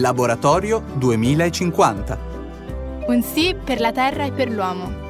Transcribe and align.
Laboratorio 0.00 0.82
2050. 0.94 2.18
Un 3.06 3.22
sì 3.22 3.56
per 3.62 3.80
la 3.80 3.92
Terra 3.92 4.24
e 4.24 4.32
per 4.32 4.50
l'uomo. 4.50 5.04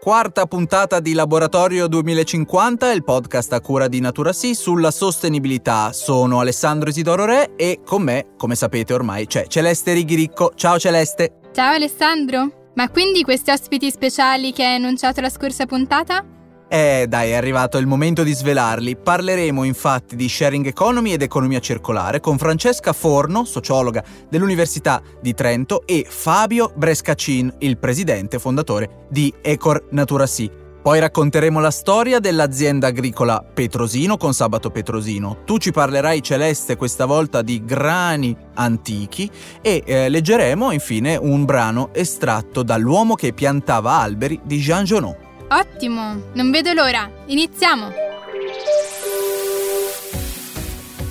Quarta 0.00 0.46
puntata 0.46 1.00
di 1.00 1.12
Laboratorio 1.12 1.86
2050, 1.86 2.92
il 2.92 3.04
podcast 3.04 3.52
a 3.52 3.60
cura 3.60 3.88
di 3.88 4.00
Natura 4.00 4.32
Sì 4.32 4.54
sulla 4.54 4.90
sostenibilità. 4.90 5.92
Sono 5.92 6.40
Alessandro 6.40 6.88
Isidoro 6.88 7.24
Re 7.24 7.56
e 7.56 7.80
con 7.84 8.02
me, 8.02 8.28
come 8.36 8.54
sapete 8.54 8.94
ormai, 8.94 9.26
c'è 9.26 9.46
Celeste 9.46 9.92
Righiricco. 9.92 10.52
Ciao 10.54 10.78
Celeste! 10.78 11.40
Ciao 11.52 11.74
Alessandro! 11.74 12.70
Ma 12.74 12.88
quindi 12.90 13.22
questi 13.22 13.50
ospiti 13.50 13.90
speciali 13.90 14.52
che 14.52 14.64
hai 14.64 14.76
annunciato 14.76 15.20
la 15.20 15.30
scorsa 15.30 15.66
puntata? 15.66 16.24
Eh 16.70 17.06
dai, 17.08 17.30
è 17.30 17.34
arrivato 17.34 17.78
il 17.78 17.86
momento 17.86 18.22
di 18.22 18.34
svelarli. 18.34 18.96
Parleremo 18.96 19.64
infatti 19.64 20.16
di 20.16 20.28
sharing 20.28 20.66
economy 20.66 21.12
ed 21.12 21.22
economia 21.22 21.60
circolare 21.60 22.20
con 22.20 22.36
Francesca 22.36 22.92
Forno, 22.92 23.46
sociologa 23.46 24.04
dell'Università 24.28 25.00
di 25.22 25.32
Trento, 25.32 25.86
e 25.86 26.04
Fabio 26.06 26.70
Brescacin, 26.76 27.54
il 27.60 27.78
presidente 27.78 28.38
fondatore 28.38 29.06
di 29.08 29.32
Ecor 29.40 29.86
Natura 29.92 30.26
Sì. 30.26 30.50
Poi 30.82 31.00
racconteremo 31.00 31.58
la 31.58 31.70
storia 31.70 32.18
dell'azienda 32.18 32.88
agricola 32.88 33.42
Petrosino 33.42 34.18
con 34.18 34.34
Sabato 34.34 34.70
Petrosino. 34.70 35.38
Tu 35.44 35.56
ci 35.58 35.70
parlerai, 35.70 36.22
Celeste, 36.22 36.76
questa 36.76 37.06
volta 37.06 37.40
di 37.40 37.64
grani 37.64 38.36
antichi 38.54 39.28
e 39.62 39.82
eh, 39.84 40.08
leggeremo 40.10 40.70
infine 40.70 41.16
un 41.16 41.46
brano 41.46 41.90
estratto 41.94 42.62
dall'uomo 42.62 43.14
che 43.14 43.32
piantava 43.32 43.98
alberi 43.98 44.40
di 44.44 44.58
Jean 44.58 44.84
Genot. 44.84 45.27
Ottimo, 45.50 46.24
non 46.34 46.50
vedo 46.50 46.74
l'ora. 46.74 47.10
Iniziamo! 47.26 47.90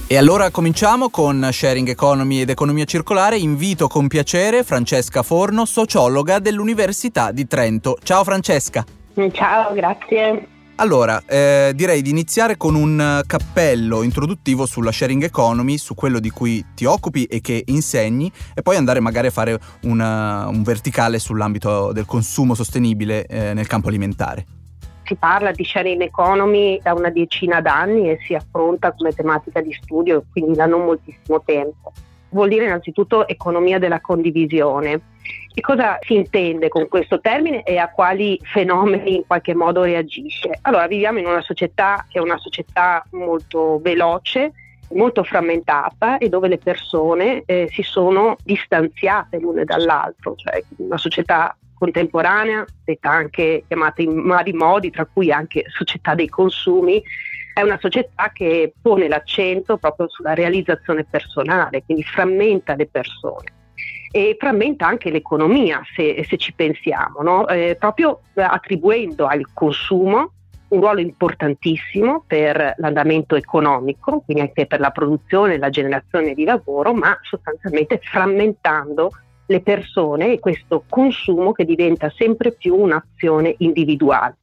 E 0.10 0.16
allora 0.16 0.52
cominciamo 0.52 1.10
con 1.10 1.50
Sharing 1.52 1.90
Economy 1.90 2.42
ed 2.42 2.50
Economia 2.52 2.86
Circolare. 2.86 3.38
Invito 3.38 3.88
con 3.88 4.08
piacere 4.08 4.64
Francesca 4.64 5.24
Forno, 5.24 5.66
sociologa 5.66 6.40
dell'Università 6.40 7.32
di 7.32 7.48
Trento. 7.48 7.98
Ciao 8.04 8.24
Francesca. 8.24 8.86
Ciao, 9.34 9.74
grazie. 9.74 10.48
Allora, 10.80 11.24
eh, 11.26 11.72
direi 11.74 12.04
di 12.04 12.12
iniziare 12.12 12.56
con 12.56 12.76
un 12.76 13.24
cappello 13.26 14.04
introduttivo 14.04 14.68
sulla 14.68 14.92
sharing 14.92 15.24
economy, 15.24 15.76
su 15.80 15.96
quello 15.96 16.20
di 16.20 16.30
cui 16.30 16.64
ti 16.76 16.86
occupi 16.86 17.24
e 17.24 17.42
che 17.42 17.64
insegni, 17.66 18.32
e 18.54 18.62
poi 18.62 18.76
andare 18.76 19.00
magari 19.00 19.26
a 19.26 19.32
fare 19.32 19.58
una, 19.84 20.48
un 20.48 20.62
verticale 20.62 21.18
sull'ambito 21.18 21.92
del 21.94 22.06
consumo 22.06 22.54
sostenibile 22.54 23.26
eh, 23.26 23.56
nel 23.56 23.66
campo 23.66 23.88
alimentare. 23.88 24.46
Si 25.04 25.16
parla 25.16 25.50
di 25.52 25.64
sharing 25.64 26.02
economy 26.02 26.80
da 26.80 26.94
una 26.94 27.10
decina 27.10 27.60
d'anni 27.60 28.12
e 28.12 28.20
si 28.24 28.36
affronta 28.36 28.92
come 28.92 29.14
tematica 29.14 29.62
di 29.62 29.74
studio, 29.82 30.26
quindi 30.32 30.54
da 30.54 30.68
non 30.68 30.86
moltissimo 30.86 31.42
tempo. 31.44 31.92
Vuol 32.30 32.50
dire 32.50 32.66
innanzitutto 32.66 33.28
economia 33.28 33.80
della 33.80 34.00
condivisione 34.00 35.02
che 35.58 35.64
cosa 35.64 35.98
si 36.02 36.14
intende 36.14 36.68
con 36.68 36.88
questo 36.88 37.20
termine 37.20 37.64
e 37.64 37.80
a 37.80 37.90
quali 37.90 38.40
fenomeni 38.44 39.16
in 39.16 39.24
qualche 39.26 39.56
modo 39.56 39.82
reagisce? 39.82 40.52
Allora, 40.62 40.86
viviamo 40.86 41.18
in 41.18 41.26
una 41.26 41.42
società 41.42 42.06
che 42.08 42.20
è 42.20 42.22
una 42.22 42.38
società 42.38 43.04
molto 43.14 43.80
veloce, 43.82 44.52
molto 44.90 45.24
frammentata 45.24 46.20
e 46.20 46.30
dove 46.30 46.48
le 46.48 46.60
persone 46.60 47.42
eh, 47.48 47.68
si 47.72 47.82
sono 47.82 48.36
distanziate 48.44 49.40
l'une 49.40 49.64
dall'altro, 49.64 50.36
cioè 50.36 50.62
una 50.76 51.00
società 51.00 51.58
contemporanea, 51.74 52.64
detta 52.86 53.10
anche 53.10 53.64
chiamata 53.66 54.04
in 54.04 54.28
vari 54.28 54.54
modi, 54.54 54.92
tra 54.92 55.08
cui 55.12 55.32
anche 55.32 55.64
società 55.70 56.14
dei 56.14 56.30
consumi, 56.30 57.02
è 57.56 57.64
una 57.64 57.80
società 57.82 58.30
che 58.32 58.74
pone 58.80 59.08
l'accento 59.08 59.78
proprio 59.78 60.08
sulla 60.08 60.36
realizzazione 60.36 61.04
personale, 61.04 61.82
quindi 61.84 62.04
frammenta 62.04 62.76
le 62.76 62.86
persone 62.86 63.56
e 64.12 64.36
frammenta 64.40 64.88
anche 64.88 65.10
l'economia 65.10 65.82
se, 65.96 66.24
se 66.28 66.38
ci 66.38 66.54
pensiamo, 66.54 67.22
no? 67.22 67.48
eh, 67.48 67.76
proprio 67.80 68.22
attribuendo 68.34 69.26
al 69.26 69.48
consumo 69.54 70.32
un 70.70 70.82
ruolo 70.82 71.00
importantissimo 71.00 72.24
per 72.28 72.74
l'andamento 72.78 73.36
economico, 73.36 74.22
quindi 74.26 74.44
anche 74.44 74.66
per 74.66 74.80
la 74.80 74.90
produzione 74.90 75.54
e 75.54 75.58
la 75.58 75.70
generazione 75.70 76.34
di 76.34 76.44
lavoro, 76.44 76.94
ma 76.94 77.18
sostanzialmente 77.22 78.00
frammentando 78.04 79.12
le 79.46 79.62
persone 79.62 80.34
e 80.34 80.40
questo 80.40 80.84
consumo 80.90 81.54
che 81.54 81.64
diventa 81.64 82.12
sempre 82.16 82.52
più 82.52 82.76
un'azione 82.76 83.56
individuale. 83.60 84.36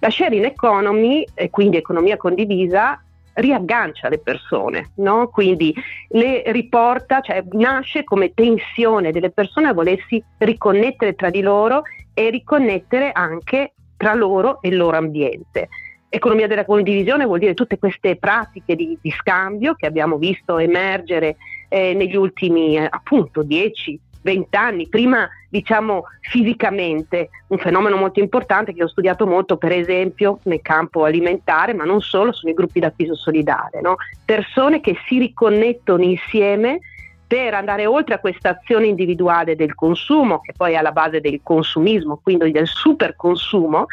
La 0.00 0.10
sharing 0.10 0.44
economy, 0.44 1.24
e 1.34 1.50
quindi 1.50 1.76
economia 1.76 2.16
condivisa, 2.16 3.00
riaggancia 3.40 4.08
le 4.08 4.18
persone, 4.18 4.90
no? 4.96 5.28
quindi 5.28 5.74
le 6.10 6.42
riporta, 6.46 7.20
cioè 7.20 7.42
nasce 7.52 8.04
come 8.04 8.32
tensione 8.34 9.12
delle 9.12 9.30
persone 9.30 9.68
a 9.68 9.72
volersi 9.72 10.22
riconnettere 10.38 11.14
tra 11.14 11.30
di 11.30 11.40
loro 11.40 11.82
e 12.14 12.30
riconnettere 12.30 13.10
anche 13.12 13.72
tra 13.96 14.14
loro 14.14 14.60
e 14.62 14.68
il 14.68 14.76
loro 14.76 14.96
ambiente. 14.96 15.68
Economia 16.08 16.48
della 16.48 16.64
condivisione 16.64 17.24
vuol 17.24 17.38
dire 17.38 17.54
tutte 17.54 17.78
queste 17.78 18.16
pratiche 18.16 18.74
di, 18.74 18.98
di 19.00 19.10
scambio 19.10 19.74
che 19.74 19.86
abbiamo 19.86 20.16
visto 20.16 20.58
emergere 20.58 21.36
eh, 21.68 21.94
negli 21.94 22.16
ultimi 22.16 22.76
eh, 22.76 22.86
appunto 22.90 23.42
10, 23.42 23.98
vent'anni, 24.22 24.88
prima 24.88 25.28
diciamo 25.48 26.04
fisicamente, 26.20 27.30
un 27.48 27.58
fenomeno 27.58 27.96
molto 27.96 28.20
importante 28.20 28.72
che 28.72 28.84
ho 28.84 28.88
studiato 28.88 29.26
molto 29.26 29.56
per 29.56 29.72
esempio 29.72 30.38
nel 30.44 30.62
campo 30.62 31.04
alimentare, 31.04 31.74
ma 31.74 31.84
non 31.84 32.00
solo, 32.00 32.32
sono 32.32 32.52
i 32.52 32.54
gruppi 32.54 32.80
d'acquisto 32.80 33.16
solidale, 33.16 33.80
no? 33.80 33.96
persone 34.24 34.80
che 34.80 34.96
si 35.06 35.18
riconnettono 35.18 36.02
insieme 36.02 36.78
per 37.26 37.54
andare 37.54 37.86
oltre 37.86 38.14
a 38.14 38.18
questa 38.18 38.50
azione 38.50 38.86
individuale 38.86 39.54
del 39.54 39.74
consumo, 39.74 40.40
che 40.40 40.52
poi 40.56 40.72
è 40.72 40.76
alla 40.76 40.92
base 40.92 41.20
del 41.20 41.40
consumismo, 41.42 42.18
quindi 42.20 42.50
del 42.50 42.66
super 42.66 43.14
consumo, 43.14 43.86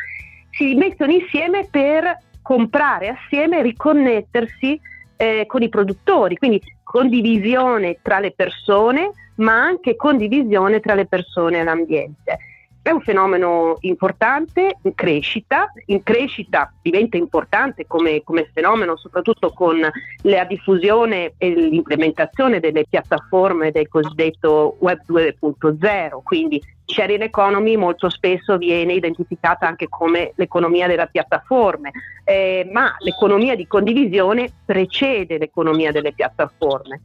si 0.51 0.73
mettono 0.73 1.11
insieme 1.11 1.67
per 1.69 2.17
comprare 2.41 3.09
assieme 3.09 3.61
riconnettersi 3.61 4.79
eh, 5.17 5.45
con 5.45 5.61
i 5.61 5.69
produttori, 5.69 6.38
quindi 6.38 6.61
condivisione 6.83 7.97
tra 8.01 8.19
le 8.19 8.31
persone, 8.31 9.11
ma 9.35 9.53
anche 9.53 9.95
condivisione 9.95 10.79
tra 10.79 10.94
le 10.95 11.05
persone 11.05 11.59
e 11.59 11.63
l'ambiente. 11.63 12.38
È 12.87 12.91
un 12.91 13.01
fenomeno 13.01 13.75
importante, 13.81 14.77
in 14.81 14.95
crescita, 14.95 15.73
in 15.87 16.03
crescita 16.03 16.71
diventa 16.81 17.17
importante 17.17 17.85
come, 17.85 18.23
come, 18.23 18.49
fenomeno 18.53 18.95
soprattutto 18.95 19.51
con 19.51 19.77
la 20.21 20.43
diffusione 20.45 21.33
e 21.37 21.49
l'implementazione 21.49 22.61
delle 22.61 22.85
piattaforme 22.89 23.71
del 23.71 23.89
cosiddetto 23.89 24.77
Web 24.79 25.01
2.0, 25.05 26.19
quindi 26.23 26.63
sharing 26.85 27.23
economy 27.23 27.75
molto 27.75 28.07
spesso 28.09 28.57
viene 28.57 28.93
identificata 28.93 29.67
anche 29.67 29.89
come 29.89 30.31
l'economia 30.35 30.87
delle 30.87 31.09
piattaforme, 31.11 31.91
eh, 32.23 32.69
ma 32.71 32.95
l'economia 32.99 33.57
di 33.57 33.67
condivisione 33.67 34.49
precede 34.63 35.37
l'economia 35.37 35.91
delle 35.91 36.13
piattaforme 36.13 37.01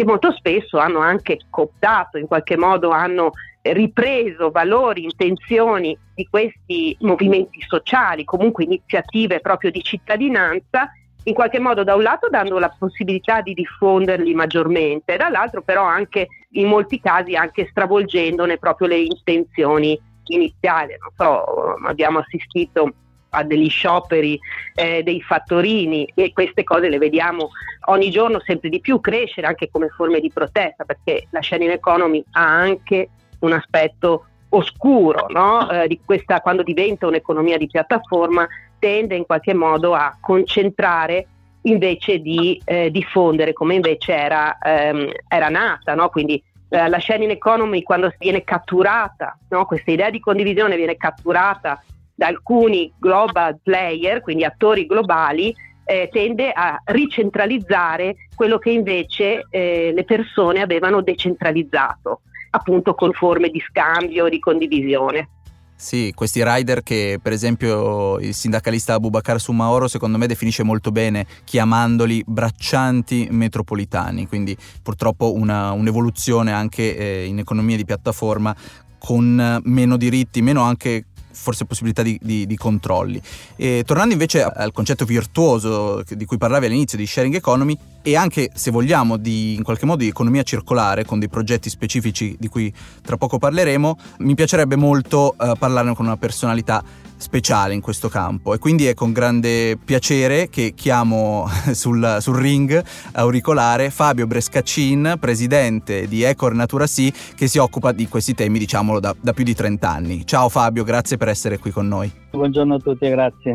che 0.00 0.06
molto 0.06 0.32
spesso 0.32 0.78
hanno 0.78 1.00
anche 1.00 1.38
cooptato, 1.50 2.16
in 2.16 2.26
qualche 2.26 2.56
modo 2.56 2.90
hanno 2.90 3.32
ripreso 3.60 4.50
valori, 4.50 5.04
intenzioni 5.04 5.96
di 6.14 6.26
questi 6.30 6.96
movimenti 7.00 7.60
sociali, 7.68 8.24
comunque 8.24 8.64
iniziative 8.64 9.40
proprio 9.40 9.70
di 9.70 9.82
cittadinanza, 9.82 10.90
in 11.24 11.34
qualche 11.34 11.58
modo 11.58 11.84
da 11.84 11.94
un 11.94 12.02
lato 12.02 12.30
dando 12.30 12.58
la 12.58 12.74
possibilità 12.78 13.42
di 13.42 13.52
diffonderli 13.52 14.32
maggiormente, 14.32 15.18
dall'altro 15.18 15.60
però 15.60 15.84
anche 15.84 16.28
in 16.52 16.66
molti 16.66 16.98
casi 16.98 17.36
anche 17.36 17.68
stravolgendone 17.68 18.56
proprio 18.56 18.88
le 18.88 19.00
intenzioni 19.00 20.00
iniziali. 20.24 20.94
Non 20.98 21.10
so, 21.14 21.74
abbiamo 21.86 22.20
assistito 22.20 22.94
a 23.30 23.42
degli 23.42 23.68
scioperi 23.68 24.38
eh, 24.74 25.02
dei 25.02 25.20
fattorini 25.20 26.10
e 26.14 26.32
queste 26.32 26.64
cose 26.64 26.88
le 26.88 26.98
vediamo 26.98 27.50
ogni 27.86 28.10
giorno 28.10 28.40
sempre 28.44 28.68
di 28.68 28.80
più 28.80 29.00
crescere 29.00 29.46
anche 29.46 29.70
come 29.70 29.88
forme 29.88 30.20
di 30.20 30.30
protesta 30.30 30.84
perché 30.84 31.26
la 31.30 31.42
sharing 31.42 31.70
economy 31.70 32.22
ha 32.32 32.44
anche 32.44 33.08
un 33.40 33.52
aspetto 33.52 34.26
oscuro 34.50 35.26
no? 35.28 35.70
eh, 35.70 35.86
di 35.86 36.00
questa, 36.04 36.40
quando 36.40 36.62
diventa 36.62 37.06
un'economia 37.06 37.56
di 37.56 37.66
piattaforma 37.66 38.46
tende 38.78 39.14
in 39.14 39.26
qualche 39.26 39.54
modo 39.54 39.94
a 39.94 40.16
concentrare 40.20 41.26
invece 41.62 42.20
di 42.20 42.60
eh, 42.64 42.90
diffondere 42.90 43.52
come 43.52 43.74
invece 43.74 44.14
era, 44.14 44.58
ehm, 44.58 45.10
era 45.28 45.48
nata 45.48 45.94
no? 45.94 46.08
quindi 46.08 46.42
eh, 46.68 46.88
la 46.88 46.98
sharing 46.98 47.30
economy 47.30 47.82
quando 47.82 48.12
viene 48.18 48.44
catturata 48.44 49.38
no? 49.48 49.66
questa 49.66 49.90
idea 49.90 50.10
di 50.10 50.20
condivisione 50.20 50.76
viene 50.76 50.96
catturata 50.96 51.82
da 52.20 52.26
alcuni 52.26 52.92
global 52.98 53.58
player, 53.62 54.20
quindi 54.20 54.44
attori 54.44 54.84
globali, 54.84 55.54
eh, 55.86 56.10
tende 56.12 56.52
a 56.52 56.78
ricentralizzare 56.84 58.28
quello 58.34 58.58
che 58.58 58.68
invece 58.68 59.46
eh, 59.48 59.90
le 59.94 60.04
persone 60.04 60.60
avevano 60.60 61.00
decentralizzato, 61.00 62.20
appunto 62.50 62.92
con 62.92 63.12
forme 63.12 63.48
di 63.48 63.58
scambio, 63.66 64.28
di 64.28 64.38
condivisione. 64.38 65.30
Sì, 65.74 66.12
questi 66.14 66.44
rider 66.44 66.82
che 66.82 67.18
per 67.22 67.32
esempio 67.32 68.18
il 68.18 68.34
sindacalista 68.34 68.92
Abubakar 68.92 69.40
Sumaoro 69.40 69.88
secondo 69.88 70.18
me 70.18 70.26
definisce 70.26 70.62
molto 70.62 70.90
bene 70.90 71.24
chiamandoli 71.44 72.22
braccianti 72.26 73.28
metropolitani, 73.30 74.28
quindi 74.28 74.54
purtroppo 74.82 75.32
una, 75.32 75.72
un'evoluzione 75.72 76.52
anche 76.52 76.98
eh, 76.98 77.24
in 77.24 77.38
economia 77.38 77.76
di 77.76 77.86
piattaforma 77.86 78.54
con 79.00 79.60
meno 79.64 79.96
diritti, 79.96 80.42
meno 80.42 80.60
anche 80.60 81.06
forse 81.32 81.64
possibilità 81.64 82.02
di, 82.02 82.18
di, 82.22 82.46
di 82.46 82.56
controlli. 82.56 83.20
E, 83.56 83.82
tornando 83.84 84.12
invece 84.12 84.42
al 84.42 84.72
concetto 84.72 85.04
virtuoso 85.04 86.02
di 86.08 86.24
cui 86.24 86.38
parlavi 86.38 86.66
all'inizio 86.66 86.98
di 86.98 87.06
sharing 87.06 87.34
economy 87.34 87.76
e 88.02 88.16
anche 88.16 88.50
se 88.54 88.70
vogliamo 88.70 89.16
di, 89.16 89.54
in 89.54 89.62
qualche 89.62 89.86
modo 89.86 90.02
di 90.02 90.08
economia 90.08 90.42
circolare 90.42 91.04
con 91.04 91.18
dei 91.18 91.28
progetti 91.28 91.68
specifici 91.68 92.36
di 92.38 92.48
cui 92.48 92.72
tra 93.02 93.16
poco 93.16 93.38
parleremo, 93.38 93.98
mi 94.18 94.34
piacerebbe 94.34 94.76
molto 94.76 95.34
uh, 95.36 95.52
parlarne 95.58 95.94
con 95.94 96.06
una 96.06 96.16
personalità 96.16 96.82
speciale 97.20 97.74
in 97.74 97.80
questo 97.80 98.08
campo 98.08 98.54
e 98.54 98.58
quindi 98.58 98.86
è 98.86 98.94
con 98.94 99.12
grande 99.12 99.78
piacere 99.82 100.48
che 100.48 100.72
chiamo 100.74 101.46
sul, 101.72 102.16
sul 102.20 102.36
ring 102.36 102.82
auricolare 103.12 103.90
Fabio 103.90 104.26
Brescaccin, 104.26 105.16
presidente 105.20 106.08
di 106.08 106.22
Ecor 106.22 106.54
Natura 106.54 106.86
Sea, 106.86 107.10
che 107.36 107.46
si 107.46 107.58
occupa 107.58 107.92
di 107.92 108.08
questi 108.08 108.34
temi 108.34 108.58
diciamolo 108.58 109.00
da, 109.00 109.14
da 109.20 109.32
più 109.32 109.44
di 109.44 109.54
30 109.54 109.88
anni. 109.88 110.26
Ciao 110.26 110.48
Fabio, 110.48 110.82
grazie 110.82 111.16
per 111.16 111.28
essere 111.28 111.58
qui 111.58 111.70
con 111.70 111.86
noi. 111.86 112.10
Buongiorno 112.30 112.74
a 112.74 112.78
tutti 112.78 113.08
grazie. 113.08 113.54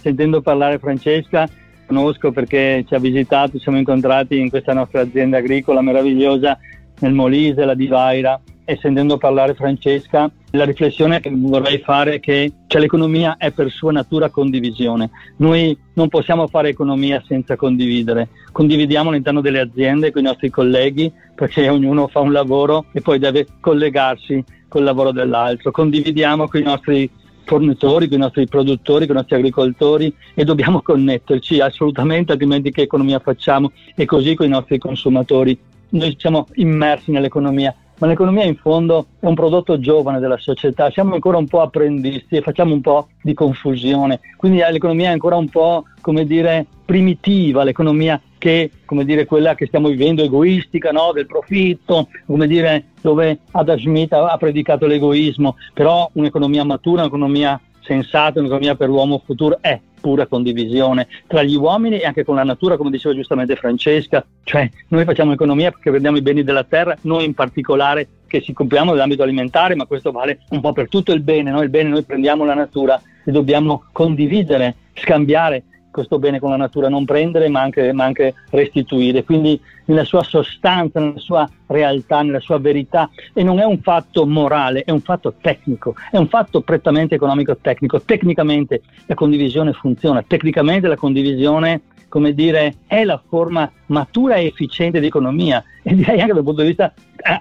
Sentendo 0.00 0.40
parlare 0.40 0.78
Francesca, 0.78 1.48
conosco 1.86 2.32
perché 2.32 2.84
ci 2.88 2.94
ha 2.94 2.98
visitato, 2.98 3.52
ci 3.52 3.60
siamo 3.62 3.78
incontrati 3.78 4.38
in 4.38 4.48
questa 4.48 4.72
nostra 4.72 5.02
azienda 5.02 5.36
agricola 5.36 5.82
meravigliosa 5.82 6.58
nel 7.02 7.12
Molise, 7.12 7.64
la 7.64 7.74
Divaira, 7.74 8.40
e 8.64 8.78
sentendo 8.80 9.18
parlare 9.18 9.54
Francesca, 9.54 10.30
la 10.52 10.64
riflessione 10.64 11.20
che 11.20 11.30
vorrei 11.34 11.78
fare 11.78 12.14
è 12.14 12.20
che 12.20 12.52
cioè, 12.66 12.80
l'economia 12.80 13.36
è 13.36 13.50
per 13.50 13.70
sua 13.70 13.92
natura 13.92 14.30
condivisione. 14.30 15.10
Noi 15.38 15.76
non 15.94 16.08
possiamo 16.08 16.46
fare 16.46 16.68
economia 16.68 17.22
senza 17.26 17.56
condividere. 17.56 18.28
Condividiamo 18.52 19.10
all'interno 19.10 19.40
delle 19.40 19.60
aziende 19.60 20.12
con 20.12 20.22
i 20.22 20.26
nostri 20.26 20.48
colleghi 20.50 21.12
perché 21.34 21.68
ognuno 21.68 22.06
fa 22.06 22.20
un 22.20 22.32
lavoro 22.32 22.86
e 22.92 23.00
poi 23.00 23.18
deve 23.18 23.46
collegarsi 23.60 24.42
col 24.68 24.84
lavoro 24.84 25.10
dell'altro. 25.10 25.70
Condividiamo 25.70 26.46
con 26.48 26.60
i 26.60 26.64
nostri 26.64 27.10
fornitori, 27.44 28.08
con 28.08 28.18
i 28.18 28.20
nostri 28.20 28.46
produttori, 28.46 29.06
con 29.06 29.16
i 29.16 29.18
nostri 29.18 29.36
agricoltori 29.36 30.14
e 30.34 30.44
dobbiamo 30.44 30.82
connetterci 30.82 31.60
assolutamente, 31.60 32.32
altrimenti 32.32 32.70
che 32.70 32.82
economia 32.82 33.18
facciamo? 33.18 33.72
E 33.96 34.04
così 34.04 34.34
con 34.34 34.46
i 34.46 34.50
nostri 34.50 34.78
consumatori. 34.78 35.58
Noi 35.92 36.16
siamo 36.18 36.46
immersi 36.54 37.10
nell'economia 37.10 37.74
ma 38.02 38.08
l'economia 38.08 38.42
in 38.42 38.56
fondo 38.56 39.06
è 39.20 39.26
un 39.26 39.34
prodotto 39.34 39.78
giovane 39.78 40.18
della 40.18 40.36
società, 40.36 40.90
siamo 40.90 41.14
ancora 41.14 41.36
un 41.38 41.46
po' 41.46 41.60
apprendisti 41.60 42.34
e 42.34 42.40
facciamo 42.40 42.74
un 42.74 42.80
po' 42.80 43.06
di 43.22 43.32
confusione, 43.32 44.18
quindi 44.36 44.58
l'economia 44.58 45.10
è 45.10 45.12
ancora 45.12 45.36
un 45.36 45.48
po' 45.48 45.84
come 46.00 46.26
dire 46.26 46.66
primitiva, 46.84 47.62
l'economia 47.62 48.20
che 48.38 48.72
come 48.84 49.04
dire 49.04 49.24
quella 49.24 49.54
che 49.54 49.66
stiamo 49.66 49.86
vivendo 49.86 50.20
egoistica, 50.20 50.90
no? 50.90 51.12
del 51.12 51.26
profitto, 51.26 52.08
come 52.26 52.48
dire 52.48 52.86
dove 53.00 53.38
Adam 53.52 53.78
Smith 53.78 54.12
ha, 54.14 54.32
ha 54.32 54.36
predicato 54.36 54.86
l'egoismo, 54.86 55.54
però 55.72 56.10
un'economia 56.14 56.64
matura, 56.64 57.02
un'economia 57.02 57.60
sensata, 57.82 58.40
un'economia 58.40 58.74
per 58.74 58.88
l'uomo 58.88 59.22
futuro 59.24 59.58
è 59.60 59.78
pura 60.00 60.26
condivisione 60.26 61.06
tra 61.26 61.42
gli 61.42 61.54
uomini 61.54 62.00
e 62.00 62.06
anche 62.06 62.24
con 62.24 62.34
la 62.34 62.42
natura, 62.42 62.76
come 62.76 62.90
diceva 62.90 63.14
giustamente 63.14 63.54
Francesca, 63.56 64.24
cioè 64.42 64.68
noi 64.88 65.04
facciamo 65.04 65.32
economia 65.32 65.70
perché 65.70 65.90
prendiamo 65.90 66.16
i 66.16 66.22
beni 66.22 66.42
della 66.42 66.64
terra, 66.64 66.96
noi 67.02 67.24
in 67.24 67.34
particolare 67.34 68.08
che 68.26 68.42
ci 68.42 68.52
compriamo 68.52 68.90
nell'ambito 68.90 69.22
alimentare, 69.22 69.74
ma 69.76 69.86
questo 69.86 70.10
vale 70.10 70.40
un 70.50 70.60
po' 70.60 70.72
per 70.72 70.88
tutto 70.88 71.12
il 71.12 71.20
bene, 71.20 71.50
no? 71.50 71.62
il 71.62 71.70
bene 71.70 71.90
noi 71.90 72.02
prendiamo 72.02 72.44
la 72.44 72.54
natura 72.54 73.00
e 73.24 73.30
dobbiamo 73.30 73.84
condividere, 73.92 74.74
scambiare 74.94 75.64
questo 75.92 76.18
bene 76.18 76.40
con 76.40 76.50
la 76.50 76.56
natura, 76.56 76.88
non 76.88 77.04
prendere 77.04 77.48
ma 77.48 77.60
anche, 77.60 77.92
ma 77.92 78.04
anche, 78.04 78.34
restituire, 78.50 79.22
quindi 79.22 79.60
nella 79.84 80.04
sua 80.04 80.22
sostanza, 80.24 80.98
nella 80.98 81.18
sua 81.18 81.48
realtà, 81.66 82.22
nella 82.22 82.40
sua 82.40 82.58
verità 82.58 83.08
e 83.32 83.42
non 83.44 83.60
è 83.60 83.64
un 83.64 83.78
fatto 83.80 84.26
morale, 84.26 84.82
è 84.82 84.90
un 84.90 85.00
fatto 85.00 85.34
tecnico, 85.40 85.94
è 86.10 86.16
un 86.16 86.28
fatto 86.28 86.62
prettamente 86.62 87.14
economico-tecnico, 87.14 88.00
tecnicamente 88.02 88.82
la 89.06 89.14
condivisione 89.14 89.72
funziona, 89.72 90.24
tecnicamente 90.26 90.88
la 90.88 90.96
condivisione 90.96 91.82
come 92.12 92.34
dire, 92.34 92.74
è 92.86 93.04
la 93.04 93.18
forma 93.26 93.72
matura 93.86 94.34
e 94.34 94.44
efficiente 94.44 95.00
di 95.00 95.06
economia 95.06 95.64
e 95.82 95.94
direi 95.94 96.20
anche 96.20 96.34
dal 96.34 96.44
punto 96.44 96.60
di 96.60 96.66
vista 96.68 96.92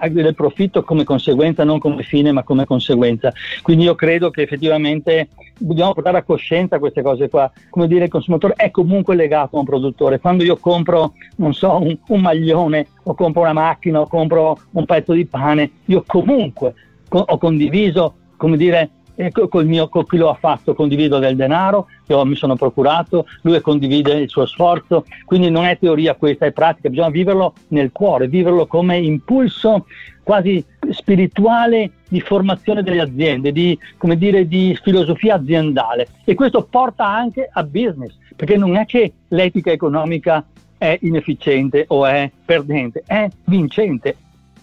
eh, 0.02 0.10
del 0.10 0.34
profitto 0.34 0.86
come 0.86 1.04
conseguenza, 1.04 1.66
non 1.66 1.78
come 1.78 2.04
fine 2.04 2.32
ma 2.32 2.44
come 2.44 2.64
conseguenza. 2.64 3.34
Quindi 3.64 3.84
io 3.84 3.96
credo 3.96 4.30
che 4.30 4.44
effettivamente 4.44 5.28
dobbiamo 5.58 5.92
portare 5.92 6.20
a 6.20 6.24
coscienza 6.24 6.80
queste 6.80 7.02
cose 7.02 7.28
qua. 7.28 7.52
Come 7.70 7.88
dire, 7.88 8.06
il 8.06 8.10
consumatore 8.10 8.54
è 8.56 8.72
comunque 8.72 9.14
legato 9.14 9.58
a 9.58 9.60
un 9.60 9.66
produttore. 9.66 10.22
Quando 10.22 10.46
io 10.46 10.56
compro, 10.56 11.16
non 11.36 11.54
so, 11.54 11.78
un, 11.78 11.98
un 12.08 12.22
maglione 12.22 12.88
o 13.04 13.14
compro 13.14 13.42
una 13.42 13.52
macchina 13.52 14.00
o 14.00 14.08
compro 14.08 14.58
un 14.72 14.86
pezzo 14.86 15.12
di 15.12 15.26
pane, 15.26 15.70
io 15.88 16.02
comunque 16.08 16.76
co- 17.10 17.26
ho 17.28 17.38
condiviso, 17.38 18.14
come 18.38 18.56
dire, 18.56 18.90
col, 19.30 19.66
mio, 19.66 19.88
con 19.90 20.06
chi 20.06 20.18
lo 20.18 20.30
ha 20.30 20.36
fatto 20.36 20.74
condivido 20.74 21.20
del 21.20 21.36
denaro, 21.36 21.88
io 22.08 22.26
mi 22.26 22.36
sono 22.36 22.56
procurato, 22.56 23.26
lui 23.42 23.62
condivide 23.62 24.14
il 24.14 24.30
suo 24.30 24.46
sforzo, 24.46 25.06
quindi 25.26 25.50
non 25.50 25.66
è 25.66 25.78
teoria 25.78 26.16
questa, 26.16 26.46
è 26.46 26.52
pratica, 26.52 26.90
bisogna 26.90 27.10
viverlo 27.10 27.54
nel 27.70 27.92
cuore, 27.92 28.28
viverlo 28.28 28.66
come 28.66 28.98
impulso 28.98 29.86
quasi 30.24 30.64
spirituale 30.92 31.92
di 32.08 32.22
formazione 32.22 32.84
delle 32.84 33.02
aziende, 33.02 33.52
di, 33.52 33.78
come 33.98 34.18
dire, 34.18 34.48
di 34.48 34.78
filosofia 34.82 35.36
aziendale. 35.36 36.08
E 36.24 36.34
questo 36.34 36.64
porta 36.70 37.08
anche 37.08 37.50
a 37.52 37.64
business, 37.64 38.16
perché 38.36 38.58
non 38.58 38.76
è 38.76 38.86
che 38.86 39.14
l'etica 39.30 39.72
economica 39.72 40.46
è 40.78 40.98
inefficiente 41.02 41.86
o 41.90 42.06
è 42.06 42.30
perdente, 42.44 43.04
è 43.06 43.30
vincente, 43.46 44.16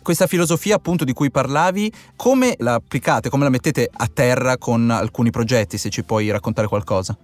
questa 0.09 0.27
filosofia 0.27 0.77
appunto 0.77 1.05
di 1.05 1.13
cui 1.13 1.31
parlavi, 1.31 1.93
come 2.17 2.55
la 2.61 2.73
applicate, 2.73 3.29
come 3.29 3.45
la 3.45 3.51
mettete 3.51 3.91
a 3.93 4.07
terra 4.11 4.57
con 4.57 4.89
alcuni 4.89 5.29
progetti, 5.29 5.77
se 5.77 5.91
ci 5.91 6.03
puoi 6.03 6.31
raccontare 6.31 6.67
qualcosa? 6.67 7.15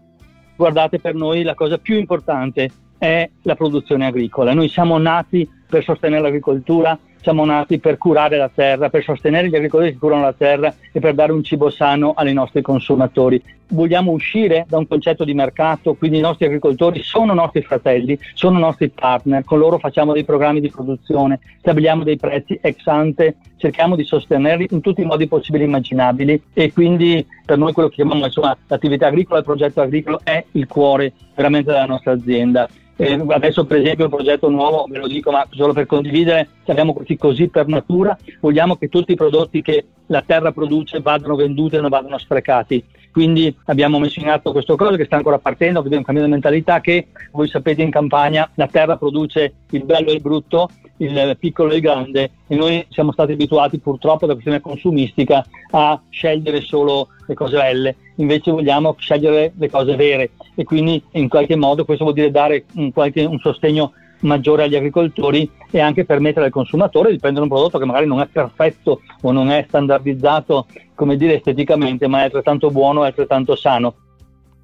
Guardate, 0.54 1.00
per 1.00 1.14
noi 1.14 1.44
la 1.44 1.54
cosa 1.54 1.78
più 1.78 1.96
importante 1.96 2.70
è 2.98 3.26
la 3.40 3.54
produzione 3.54 4.04
agricola. 4.04 4.52
Noi 4.52 4.68
siamo 4.68 4.98
nati 4.98 5.48
per 5.66 5.82
sostenere 5.82 6.20
l'agricoltura, 6.20 6.98
siamo 7.24 7.46
nati 7.46 7.78
per 7.78 7.96
curare 7.96 8.36
la 8.36 8.50
terra, 8.54 8.90
per 8.90 9.02
sostenere 9.02 9.48
gli 9.48 9.54
agricoltori 9.54 9.92
che 9.92 9.98
curano 9.98 10.24
la 10.24 10.34
terra 10.34 10.74
e 10.92 11.00
per 11.00 11.14
dare 11.14 11.32
un 11.32 11.42
cibo 11.42 11.70
sano 11.70 12.12
ai 12.12 12.34
nostri 12.34 12.60
consumatori. 12.60 13.42
Vogliamo 13.68 14.12
uscire 14.12 14.66
da 14.68 14.76
un 14.76 14.86
concetto 14.86 15.24
di 15.24 15.32
mercato, 15.32 15.94
quindi 15.94 16.18
i 16.18 16.20
nostri 16.20 16.44
agricoltori 16.44 17.02
sono 17.02 17.32
nostri 17.32 17.62
fratelli, 17.62 18.18
sono 18.34 18.58
nostri 18.58 18.90
partner, 18.90 19.42
con 19.42 19.58
loro 19.58 19.78
facciamo 19.78 20.12
dei 20.12 20.24
programmi 20.24 20.60
di 20.60 20.68
produzione, 20.68 21.40
stabiliamo 21.60 22.04
dei 22.04 22.18
prezzi 22.18 22.58
ex 22.60 22.86
ante, 22.86 23.36
cerchiamo 23.56 23.96
di 23.96 24.04
sostenerli 24.04 24.68
in 24.70 24.82
tutti 24.82 25.00
i 25.00 25.06
modi 25.06 25.26
possibili 25.26 25.64
e 25.64 25.66
immaginabili 25.66 26.42
e 26.52 26.72
quindi 26.74 27.26
per 27.46 27.56
noi 27.56 27.72
quello 27.72 27.88
che 27.88 27.94
chiamiamo 27.94 28.26
insomma, 28.26 28.54
l'attività 28.66 29.06
agricola, 29.06 29.38
il 29.38 29.46
progetto 29.46 29.80
agricolo 29.80 30.20
è 30.22 30.44
il 30.52 30.66
cuore 30.66 31.14
veramente 31.34 31.72
della 31.72 31.86
nostra 31.86 32.12
azienda. 32.12 32.68
Eh, 32.96 33.24
adesso 33.28 33.64
per 33.64 33.78
esempio 33.78 34.04
un 34.04 34.10
progetto 34.10 34.48
nuovo, 34.48 34.86
ve 34.88 34.98
lo 34.98 35.08
dico 35.08 35.30
ma 35.30 35.46
solo 35.50 35.72
per 35.72 35.86
condividere, 35.86 36.48
chiamiamo 36.64 36.92
così, 36.94 37.16
così 37.16 37.48
per 37.48 37.66
natura, 37.66 38.16
vogliamo 38.40 38.76
che 38.76 38.88
tutti 38.88 39.12
i 39.12 39.16
prodotti 39.16 39.62
che 39.62 39.86
la 40.06 40.22
terra 40.22 40.52
produce 40.52 41.00
vadano 41.00 41.34
venduti 41.34 41.76
e 41.76 41.80
non 41.80 41.90
vadano 41.90 42.18
sprecati. 42.18 42.84
Quindi 43.10 43.56
abbiamo 43.66 44.00
messo 44.00 44.18
in 44.18 44.28
atto 44.28 44.50
questo 44.50 44.74
cosa 44.74 44.96
che 44.96 45.04
sta 45.04 45.16
ancora 45.16 45.38
partendo, 45.38 45.78
abbiamo 45.78 45.98
un 45.98 46.04
cambio 46.04 46.24
di 46.24 46.30
mentalità 46.30 46.80
che 46.80 47.08
voi 47.30 47.46
sapete 47.46 47.80
in 47.80 47.90
campagna 47.90 48.50
la 48.54 48.66
terra 48.66 48.96
produce 48.96 49.54
il 49.70 49.84
bello 49.84 50.10
e 50.10 50.14
il 50.14 50.20
brutto, 50.20 50.68
il 50.96 51.36
piccolo 51.38 51.70
e 51.70 51.76
il 51.76 51.80
grande 51.80 52.30
e 52.48 52.56
noi 52.56 52.84
siamo 52.90 53.12
stati 53.12 53.32
abituati 53.32 53.78
purtroppo 53.78 54.26
da 54.26 54.32
questione 54.32 54.60
consumistica 54.60 55.44
a 55.70 56.00
scegliere 56.08 56.60
solo 56.60 57.08
le 57.26 57.34
cose 57.34 57.56
belle, 57.56 57.96
invece 58.16 58.50
vogliamo 58.50 58.94
scegliere 58.98 59.52
le 59.56 59.70
cose 59.70 59.96
vere 59.96 60.30
e 60.54 60.64
quindi 60.64 61.02
in 61.12 61.28
qualche 61.28 61.56
modo 61.56 61.84
questo 61.84 62.04
vuol 62.04 62.16
dire 62.16 62.30
dare 62.30 62.64
un, 62.74 62.92
qualche, 62.92 63.24
un 63.24 63.38
sostegno 63.38 63.92
maggiore 64.20 64.64
agli 64.64 64.76
agricoltori 64.76 65.48
e 65.70 65.80
anche 65.80 66.04
permettere 66.04 66.46
al 66.46 66.52
consumatore 66.52 67.10
di 67.10 67.18
prendere 67.18 67.44
un 67.44 67.50
prodotto 67.50 67.78
che 67.78 67.84
magari 67.84 68.06
non 68.06 68.20
è 68.20 68.26
perfetto 68.26 69.00
o 69.20 69.32
non 69.32 69.50
è 69.50 69.64
standardizzato, 69.68 70.66
come 70.94 71.16
dire, 71.16 71.36
esteticamente, 71.36 72.06
ma 72.06 72.20
è 72.20 72.24
altrettanto 72.24 72.70
buono 72.70 73.04
e 73.04 73.08
altrettanto 73.08 73.54
sano. 73.54 73.94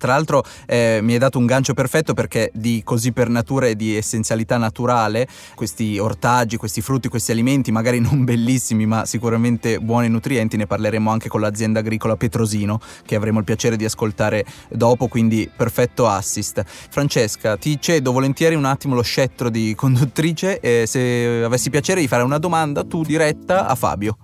Tra 0.00 0.14
l'altro 0.14 0.42
eh, 0.66 1.00
mi 1.02 1.12
hai 1.12 1.19
dato 1.19 1.37
un 1.37 1.45
gancio 1.45 1.75
perfetto 1.75 2.14
perché 2.14 2.50
di 2.54 2.80
così 2.83 3.12
per 3.12 3.28
natura 3.28 3.66
e 3.66 3.76
di 3.76 3.95
essenzialità 3.95 4.57
naturale, 4.57 5.28
questi 5.54 5.99
ortaggi, 5.99 6.57
questi 6.57 6.80
frutti, 6.80 7.09
questi 7.09 7.33
alimenti, 7.33 7.71
magari 7.71 8.00
non 8.00 8.25
bellissimi 8.25 8.87
ma 8.87 9.04
sicuramente 9.04 9.78
buoni 9.78 10.07
e 10.07 10.09
nutrienti, 10.09 10.57
ne 10.57 10.66
parleremo 10.66 11.11
anche 11.11 11.28
con 11.28 11.42
l'azienda 11.42 11.80
agricola 11.80 12.16
Petrosino 12.16 12.80
che 13.04 13.14
avremo 13.14 13.40
il 13.40 13.45
piacere 13.45 13.76
di 13.76 13.85
ascoltare 13.85 14.47
dopo, 14.71 15.07
quindi 15.07 15.50
perfetto 15.54 16.09
assist. 16.09 16.64
Francesca, 16.64 17.59
ti 17.59 17.78
cedo 17.78 18.11
volentieri 18.11 18.54
un 18.54 18.64
attimo 18.64 18.95
lo 18.95 19.02
scettro 19.02 19.50
di 19.50 19.75
conduttrice 19.76 20.61
e 20.61 20.85
se 20.87 21.42
avessi 21.45 21.69
piacere 21.69 22.00
di 22.00 22.09
fare 22.09 22.23
una 22.23 22.38
domanda 22.38 22.85
tu 22.85 23.02
diretta 23.02 23.66
a 23.66 23.75
Fabio. 23.75 24.16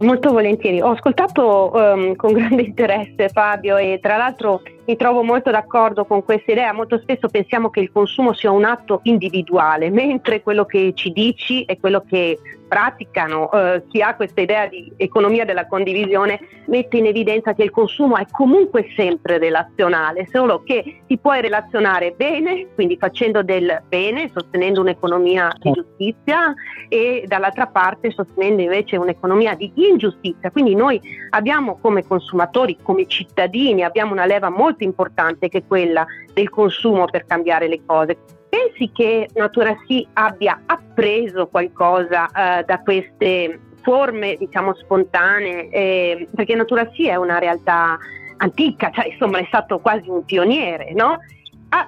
Molto 0.00 0.32
volentieri, 0.32 0.80
ho 0.80 0.90
ascoltato 0.90 1.70
um, 1.72 2.16
con 2.16 2.32
grande 2.32 2.62
interesse 2.62 3.28
Fabio 3.28 3.76
e 3.76 4.00
tra 4.02 4.16
l'altro 4.16 4.60
mi 4.86 4.96
trovo 4.96 5.22
molto 5.22 5.50
d'accordo 5.50 6.04
con 6.04 6.24
questa 6.24 6.52
idea, 6.52 6.72
molto 6.72 6.98
spesso 6.98 7.28
pensiamo 7.28 7.70
che 7.70 7.80
il 7.80 7.90
consumo 7.90 8.34
sia 8.34 8.50
un 8.50 8.64
atto 8.64 9.00
individuale, 9.04 9.90
mentre 9.90 10.42
quello 10.42 10.64
che 10.66 10.92
ci 10.94 11.10
dici 11.10 11.64
è 11.64 11.78
quello 11.78 12.04
che 12.06 12.38
praticano 12.74 13.52
eh, 13.52 13.84
chi 13.88 14.00
ha 14.02 14.16
questa 14.16 14.40
idea 14.40 14.66
di 14.66 14.92
economia 14.96 15.44
della 15.44 15.68
condivisione 15.68 16.40
mette 16.66 16.96
in 16.96 17.06
evidenza 17.06 17.54
che 17.54 17.62
il 17.62 17.70
consumo 17.70 18.16
è 18.16 18.26
comunque 18.28 18.88
sempre 18.96 19.38
relazionale, 19.38 20.26
solo 20.32 20.62
che 20.64 21.02
ti 21.06 21.16
puoi 21.16 21.40
relazionare 21.40 22.14
bene, 22.16 22.66
quindi 22.74 22.96
facendo 22.98 23.44
del 23.44 23.80
bene, 23.88 24.28
sostenendo 24.32 24.80
un'economia 24.80 25.54
di 25.60 25.70
giustizia 25.70 26.52
e 26.88 27.22
dall'altra 27.26 27.66
parte 27.66 28.10
sostenendo 28.10 28.62
invece 28.62 28.96
un'economia 28.96 29.54
di 29.54 29.70
ingiustizia. 29.74 30.50
Quindi 30.50 30.74
noi 30.74 31.00
abbiamo 31.30 31.78
come 31.80 32.04
consumatori, 32.04 32.78
come 32.82 33.06
cittadini, 33.06 33.84
abbiamo 33.84 34.12
una 34.12 34.26
leva 34.26 34.48
molto 34.48 34.73
molto 34.74 34.84
importante 34.84 35.48
che 35.48 35.58
è 35.58 35.66
quella 35.66 36.04
del 36.32 36.50
consumo 36.50 37.06
per 37.06 37.24
cambiare 37.24 37.68
le 37.68 37.80
cose. 37.86 38.18
Pensi 38.48 38.90
che 38.92 39.28
Natura 39.34 39.74
Sì 39.86 40.06
abbia 40.12 40.62
appreso 40.66 41.46
qualcosa 41.46 42.28
eh, 42.28 42.64
da 42.64 42.80
queste 42.80 43.60
forme, 43.82 44.36
diciamo, 44.36 44.74
spontanee? 44.74 45.68
Eh, 45.70 46.28
perché 46.34 46.54
Natura 46.54 46.88
Sì 46.94 47.08
è 47.08 47.16
una 47.16 47.38
realtà 47.38 47.98
antica, 48.36 48.90
cioè 48.90 49.08
insomma 49.08 49.38
è 49.38 49.44
stato 49.46 49.78
quasi 49.78 50.08
un 50.08 50.24
pioniere, 50.24 50.92
no? 50.92 51.18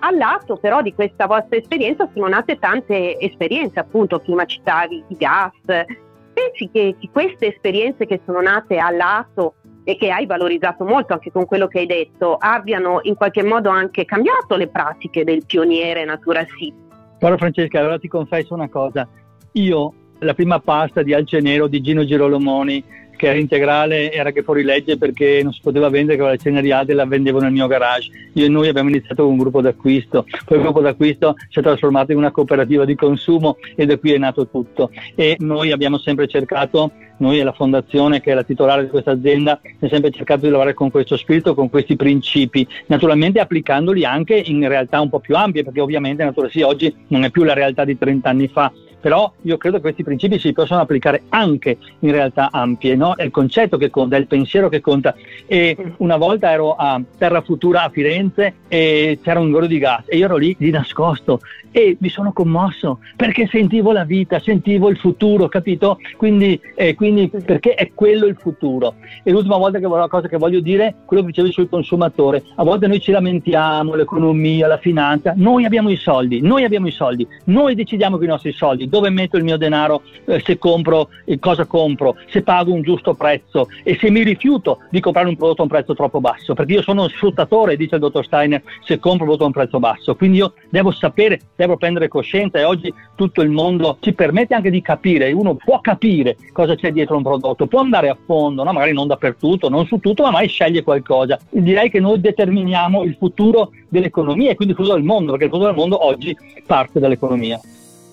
al 0.00 0.16
lato 0.16 0.57
però 0.57 0.83
di 0.83 0.93
questa 0.93 1.26
vostra 1.26 1.59
esperienza 1.59 2.09
sono 2.12 2.26
nate 2.26 2.59
tante 2.59 3.21
esperienze, 3.21 3.78
appunto 3.78 4.19
prima 4.19 4.45
citavi 4.45 5.05
i 5.07 5.16
gas. 5.16 5.52
Pensi 5.62 6.69
che, 6.73 6.97
queste 7.12 7.55
esperienze 7.55 8.05
che 8.05 8.21
sono 8.26 8.40
nate 8.40 8.78
al 8.78 8.97
lato 8.97 9.55
e 9.88 9.97
che 9.97 10.11
hai 10.11 10.26
valorizzato 10.26 10.85
molto 10.85 11.12
anche 11.12 11.31
con 11.31 11.47
quello 11.47 11.69
che 11.69 11.78
hai 11.78 11.87
detto, 11.87 12.35
abbiano 12.37 12.99
in 13.02 13.14
qualche 13.14 13.45
modo 13.45 13.69
anche 13.69 14.05
cambiato 14.05 14.57
le 14.57 14.66
pratiche 14.66 15.23
del 15.23 15.47
pioniere 15.47 16.05
Natura 16.05 16.45
Sì. 16.59 16.75
Guarda 17.21 17.38
Francesca, 17.38 17.78
allora 17.78 17.97
ti 17.97 18.09
confesso 18.09 18.52
una 18.52 18.69
cosa, 18.69 19.09
io 19.52 19.93
la 20.19 20.35
prima 20.35 20.59
pasta 20.59 21.02
di 21.02 21.14
Alce 21.14 21.38
Nero 21.38 21.69
di 21.69 21.81
Gino 21.81 22.05
Girolomoni 22.05 22.83
che 23.17 23.27
era 23.27 23.39
integrale 23.39 24.13
era 24.13 24.31
che 24.31 24.43
fuori 24.43 24.63
legge 24.63 24.97
perché 24.97 25.41
non 25.43 25.53
si 25.53 25.61
poteva 25.63 25.89
vendere 25.89 26.19
con 26.19 26.29
la 26.29 26.37
Ceneriade 26.37 26.95
la 26.95 27.07
vendevo 27.07 27.41
nel 27.41 27.53
mio 27.53 27.67
garage. 27.67 28.11
Io 28.35 28.45
e 28.45 28.49
noi 28.49 28.69
abbiamo 28.69 28.91
iniziato 28.91 29.23
con 29.23 29.33
un 29.33 29.39
gruppo 29.39 29.61
d'acquisto, 29.61 30.27
poi 30.45 30.59
il 30.59 30.63
gruppo 30.63 30.81
d'acquisto 30.81 31.35
si 31.49 31.59
è 31.59 31.63
trasformato 31.63 32.13
in 32.13 32.19
una 32.19 32.31
cooperativa 32.31 32.85
di 32.85 32.95
consumo 32.95 33.57
e 33.75 33.87
da 33.87 33.97
qui 33.97 34.13
è 34.13 34.19
nato 34.19 34.47
tutto. 34.49 34.91
E 35.15 35.37
noi 35.41 35.73
abbiamo 35.73 35.99
sempre 35.99 36.29
cercato, 36.29 36.93
noi 37.19 37.39
e 37.39 37.43
la 37.43 37.53
fondazione 37.53 38.21
che 38.21 38.33
è 38.33 38.35
la 38.35 38.43
titolare 38.43 38.85
di 38.85 38.91
questa 38.91 39.13
azienda, 39.13 39.53
abbiamo 39.53 39.89
sempre 39.89 40.11
cercato 40.11 40.41
di 40.43 40.51
lavorare 40.51 40.75
con 40.75 40.91
questo 40.91 41.17
spirito, 41.17 41.55
con 41.55 41.71
questi 41.71 41.97
principi, 41.97 42.67
naturalmente 42.87 43.41
applicandoli 43.41 44.05
anche 44.05 44.35
in 44.37 44.67
realtà 44.69 45.01
un 45.01 45.09
po' 45.09 45.21
più 45.21 45.35
ampie, 45.35 45.65
perché 45.65 45.81
ovviamente 45.81 46.25
Natura 46.25 46.49
Sì 46.49 46.61
oggi 46.61 46.95
non 47.09 47.25
è 47.25 47.31
più 47.31 47.43
la 47.43 47.55
realtà 47.55 47.85
di 47.85 47.97
30 47.97 48.29
anni 48.29 48.49
fa, 48.49 48.71
però 49.00 49.33
io 49.43 49.57
credo 49.57 49.76
che 49.76 49.83
questi 49.83 50.03
principi 50.03 50.38
si 50.38 50.53
possono 50.53 50.81
applicare 50.81 51.23
anche 51.29 51.79
in 52.00 52.11
realtà 52.11 52.49
ampie, 52.50 52.97
no? 52.97 53.15
è 53.15 53.23
il 53.23 53.31
concetto 53.31 53.76
che 53.76 53.91
conta, 53.91 54.17
è 54.17 54.19
il 54.19 54.26
pensiero 54.26 54.69
che 54.69 54.81
conta. 54.81 55.15
E 55.47 55.76
una 55.99 56.17
volta 56.17 56.50
ero 56.50 56.75
a 56.75 57.00
Terra 57.17 57.41
Futura 57.43 57.85
a 57.85 57.91
Firenze 57.91 58.55
e 58.69 59.19
c'era 59.23 59.41
un 59.41 59.50
goro 59.50 59.67
di 59.67 59.79
gas 59.79 60.05
e 60.07 60.17
io 60.17 60.25
ero 60.25 60.37
lì 60.37 60.57
di 60.59 60.71
nascosto 60.71 61.41
e 61.71 61.97
mi 62.00 62.09
sono 62.09 62.33
commosso 62.33 63.00
perché 63.17 63.47
sentivo 63.47 63.93
la 63.93 64.05
vita, 64.05 64.41
sentivo 64.41 64.88
il 64.88 64.97
futuro, 64.97 65.47
capito? 65.47 65.99
Quindi, 66.17 66.59
eh, 66.75 66.95
quindi 66.95 67.29
perché 67.29 67.75
è 67.75 67.93
quello 67.95 68.26
il 68.26 68.37
futuro. 68.38 68.95
E 69.23 69.31
l'ultima 69.31 69.59
volta 69.59 69.79
che 69.79 69.87
la 69.87 70.09
cosa 70.09 70.26
che 70.26 70.38
voglio 70.38 70.61
dire, 70.61 70.95
quello 71.05 71.23
che 71.23 71.29
dicevi 71.29 71.53
sul 71.53 71.69
consumatore, 71.69 72.43
a 72.55 72.65
volte 72.65 72.87
noi 72.87 73.00
ci 73.00 73.12
lamentiamo, 73.12 73.95
l'economia, 73.95 74.67
la 74.67 74.79
finanza, 74.79 75.35
noi 75.37 75.67
abbiamo 75.67 75.91
i 75.91 75.97
soldi, 75.97 76.41
noi 76.41 76.65
abbiamo 76.65 76.87
i 76.87 76.93
soldi, 76.93 77.26
noi 77.45 77.75
decidiamo 77.75 78.17
con 78.17 78.25
i 78.25 78.29
nostri 78.29 78.53
soldi 78.53 78.88
dove 78.97 79.11
metto 79.11 79.37
il 79.37 79.45
mio 79.45 79.57
denaro, 79.57 80.03
eh, 80.25 80.41
se 80.45 80.59
compro, 80.59 81.09
eh, 81.25 81.38
cosa 81.38 81.67
compro, 81.67 82.17
se 82.29 82.43
pago 82.43 82.73
un 82.73 82.83
giusto 82.83 83.15
prezzo 83.15 83.69
e 83.83 83.97
se 84.00 84.11
mi 84.11 84.23
rifiuto 84.23 84.79
di 84.91 85.00
comprare 85.00 85.29
un 85.29 85.37
prodotto 85.37 85.61
a 85.61 85.65
un 85.65 85.71
prezzo 85.71 85.95
troppo 85.95 86.21
basso, 86.21 86.55
perché 86.55 86.73
io 86.75 86.83
sono 86.83 87.09
sfruttatore, 87.09 87.76
dice 87.76 87.97
il 87.97 88.00
dottor 88.00 88.25
Steiner, 88.25 88.62
se 88.83 88.99
compro 88.99 89.25
un 89.25 89.37
prodotto 89.37 89.45
a 89.45 89.47
un 89.47 89.53
prezzo 89.53 89.79
basso, 89.79 90.15
quindi 90.15 90.38
io 90.38 90.55
devo 90.71 90.91
sapere, 90.91 91.41
devo 91.55 91.76
prendere 91.76 92.09
coscienza 92.09 92.59
e 92.59 92.65
oggi 92.65 92.93
tutto 93.15 93.43
il 93.43 93.50
mondo 93.50 93.99
ci 94.00 94.12
permette 94.15 94.55
anche 94.55 94.71
di 94.71 94.81
capire, 94.81 95.33
uno 95.33 95.55
può 95.55 95.81
capire 95.81 96.37
cosa 96.53 96.75
c'è 96.75 96.93
dietro 96.93 97.17
un 97.17 97.23
prodotto, 97.23 97.67
può 97.67 97.81
andare 97.81 98.09
a 98.09 98.17
fondo, 98.25 98.62
no? 98.62 98.73
magari 98.73 98.93
non 98.93 99.07
dappertutto, 99.07 99.69
non 99.69 99.87
su 99.87 99.99
tutto, 99.99 100.23
ma 100.23 100.31
mai 100.31 100.49
sceglie 100.49 100.83
qualcosa. 100.83 101.38
Direi 101.50 101.91
che 101.91 102.00
noi 102.00 102.21
determiniamo 102.21 103.03
il 103.05 103.15
futuro 103.19 103.71
dell'economia 103.88 104.50
e 104.50 104.55
quindi 104.55 104.73
il 104.73 104.81
futuro 104.81 104.97
del 104.97 105.07
mondo, 105.07 105.33
perché 105.33 105.45
il 105.45 105.50
futuro 105.50 105.71
del 105.71 105.79
mondo 105.79 106.05
oggi 106.05 106.37
parte 106.67 106.99
dall'economia. 106.99 107.61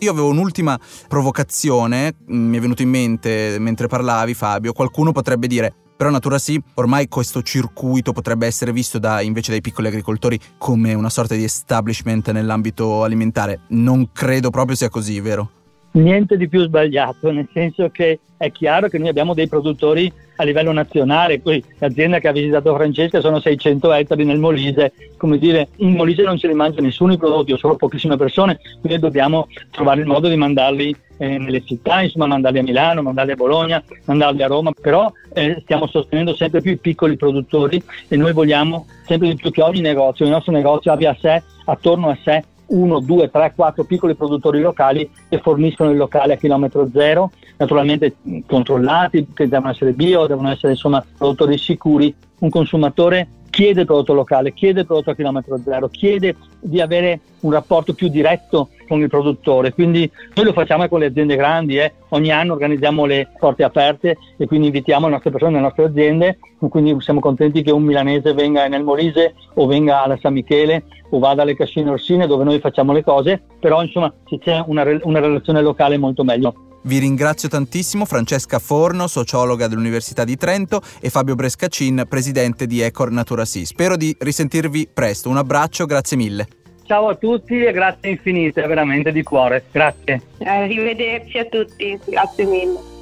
Io 0.04 0.12
avevo 0.12 0.28
un'ultima 0.28 0.78
provocazione, 1.08 2.14
mm, 2.30 2.50
mi 2.50 2.58
è 2.58 2.60
venuto 2.60 2.82
in 2.82 2.90
mente 2.90 3.56
mentre 3.58 3.88
parlavi 3.88 4.34
Fabio, 4.34 4.74
qualcuno 4.74 5.14
potrebbe 5.14 5.48
dire 5.48 5.76
però 5.96 6.10
Natura 6.10 6.38
sì, 6.38 6.62
ormai 6.74 7.08
questo 7.08 7.42
circuito 7.42 8.12
potrebbe 8.12 8.46
essere 8.46 8.74
visto 8.74 9.00
da, 9.00 9.22
invece 9.22 9.52
dai 9.52 9.62
piccoli 9.62 9.88
agricoltori 9.88 10.38
come 10.58 10.94
una 10.94 11.10
sorta 11.10 11.36
di 11.36 11.46
establishment 11.46 12.32
nell'ambito 12.32 13.04
alimentare. 13.04 13.62
Non 13.70 14.12
credo 14.12 14.50
proprio 14.50 14.76
sia 14.76 14.90
così, 14.90 15.22
vero? 15.22 15.63
Niente 15.94 16.38
di 16.38 16.48
più 16.48 16.64
sbagliato, 16.64 17.32
nel 17.32 17.48
senso 17.54 17.90
che 17.90 18.20
è 18.36 18.52
chiaro 18.52 18.88
che 18.88 18.98
noi 18.98 19.10
abbiamo 19.10 19.36
dei 19.36 19.48
produttori 19.48 20.12
a 20.38 20.44
livello 20.44 20.72
nazionale, 20.72 21.40
poi 21.40 21.64
l'azienda 21.78 22.18
che 22.18 22.28
ha 22.28 22.32
visitato 22.32 22.74
Francesca 22.74 23.22
sono 23.22 23.40
600 23.40 23.94
ettari 23.94 24.26
nel 24.26 24.40
Molise, 24.40 24.92
come 25.18 25.38
dire, 25.38 25.68
in 25.78 25.94
Molise 25.94 26.24
non 26.24 26.40
se 26.40 26.48
li 26.48 26.56
mangia 26.56 26.82
nessuno 26.82 27.14
i 27.14 27.18
prodotti 27.18 27.52
o 27.52 27.58
solo 27.58 27.76
pochissime 27.76 28.18
persone, 28.18 28.60
quindi 28.82 28.98
dobbiamo 28.98 29.48
trovare 29.70 30.02
il 30.02 30.08
modo 30.08 30.28
di 30.30 30.36
mandarli 30.36 30.96
eh, 31.18 31.38
nelle 31.38 31.64
città, 31.64 32.02
insomma 32.02 32.26
mandarli 32.26 32.58
a 32.58 32.64
Milano, 32.64 33.04
mandarli 33.04 33.32
a 33.34 33.36
Bologna, 33.36 33.84
mandarli 34.06 34.42
a 34.42 34.48
Roma, 34.48 34.72
però 34.72 35.12
eh, 35.32 35.60
stiamo 35.62 35.86
sostenendo 35.86 36.36
sempre 36.36 36.62
più 36.62 36.72
i 36.72 36.78
piccoli 36.78 37.16
produttori 37.16 37.82
e 38.08 38.18
noi 38.18 38.34
vogliamo 38.34 38.88
sempre 39.06 39.28
di 39.28 39.36
più 39.36 39.52
che 39.52 39.62
ogni 39.62 39.82
negozio, 39.82 40.26
il 40.26 40.32
nostro 40.32 40.52
negozio 40.52 40.92
abbia 40.92 41.12
a 41.12 41.18
sé, 41.20 41.44
attorno 41.66 42.10
a 42.10 42.18
sé, 42.24 42.44
uno, 42.68 43.00
due, 43.00 43.30
tre, 43.30 43.54
quattro 43.56 43.84
piccoli 43.84 44.16
produttori 44.16 44.62
locali 44.62 45.10
che 45.30 45.40
forniscono 45.40 45.92
il 45.92 45.98
locale 45.98 46.34
a 46.34 46.38
chilometro 46.38 46.90
zero, 46.92 47.32
naturalmente 47.58 48.16
controllati, 48.46 49.28
che 49.34 49.48
devono 49.48 49.72
essere 49.72 49.94
bio, 49.94 50.28
devono 50.28 50.50
essere 50.50 50.74
insomma 50.74 51.04
produttori 51.18 51.58
sicuri. 51.58 52.14
Un 52.40 52.50
consumatore 52.50 53.28
chiede 53.54 53.86
prodotto 53.86 54.16
locale, 54.16 54.52
chiede 54.52 54.84
prodotto 54.84 55.12
a 55.12 55.16
chilometro 55.16 55.60
zero, 55.64 55.88
chiede 55.88 56.36
di 56.60 56.82
avere 56.82 57.20
un 57.42 57.52
rapporto 57.52 57.94
più 57.94 58.08
diretto 58.08 58.70
con 58.88 59.00
il 59.00 59.10
produttore. 59.10 59.74
Quindi 59.74 60.10
noi 60.34 60.46
lo 60.46 60.54
facciamo 60.54 60.88
con 60.88 61.00
le 61.00 61.06
aziende 61.06 61.36
grandi, 61.36 61.78
eh. 61.78 61.94
ogni 62.10 62.32
anno 62.32 62.54
organizziamo 62.54 63.06
le 63.06 63.30
porte 63.38 63.64
aperte 63.64 64.18
e 64.38 64.48
quindi 64.48 64.68
invitiamo 64.68 65.06
le 65.06 65.12
nostre 65.12 65.30
persone 65.30 65.52
nelle 65.52 65.66
nostre 65.66 65.84
aziende, 65.84 66.40
quindi 66.58 67.00
siamo 67.00 67.20
contenti 67.20 67.62
che 67.62 67.70
un 67.70 67.84
milanese 67.84 68.34
venga 68.34 68.68
nel 68.68 68.82
Molise 68.82 69.36
o 69.54 69.68
venga 69.68 70.02
alla 70.02 70.18
San 70.20 70.34
Michele 70.34 70.86
o 71.12 71.20
vada 71.20 71.44
alle 71.44 71.56
Cascine 71.56 71.92
Orsine 71.92 72.26
dove 72.26 72.44
noi 72.44 72.60
facciamo 72.60 72.92
le 72.92 73.04
cose, 73.04 73.40
però 73.60 73.84
insomma 73.84 74.12
c'è 74.40 74.64
una, 74.66 74.84
una 75.04 75.20
relazione 75.20 75.62
locale 75.62 76.00
molto 76.00 76.24
meglio. 76.24 76.73
Vi 76.86 76.98
ringrazio 76.98 77.48
tantissimo 77.48 78.06
Francesca 78.06 78.60
Forno, 78.60 79.08
sociologa 79.08 79.68
dell'Università 79.68 80.24
di 80.24 80.36
Trento 80.36 80.82
e 81.00 81.10
Fabio 81.10 81.36
Brescacin, 81.36 82.06
presidente 82.10 82.68
di 82.68 82.82
Ecor 82.82 83.10
Natura 83.12 83.46
Sì. 83.46 83.66
Spero 83.66 83.96
di 83.96 84.16
risentirvi 84.20 84.90
presto. 84.94 85.30
Un 85.30 85.38
abbraccio, 85.38 85.86
grazie 85.86 86.18
mille. 86.18 86.48
Ciao 86.86 87.08
a 87.08 87.16
tutti 87.16 87.64
e 87.64 87.72
grazie 87.72 88.10
infinite, 88.10 88.68
veramente 88.68 89.12
di 89.14 89.24
cuore. 89.24 89.64
Grazie. 89.72 90.22
Arrivederci 90.44 91.38
a 91.38 91.46
tutti, 91.46 91.98
grazie 92.06 92.46
mille. 92.46 92.93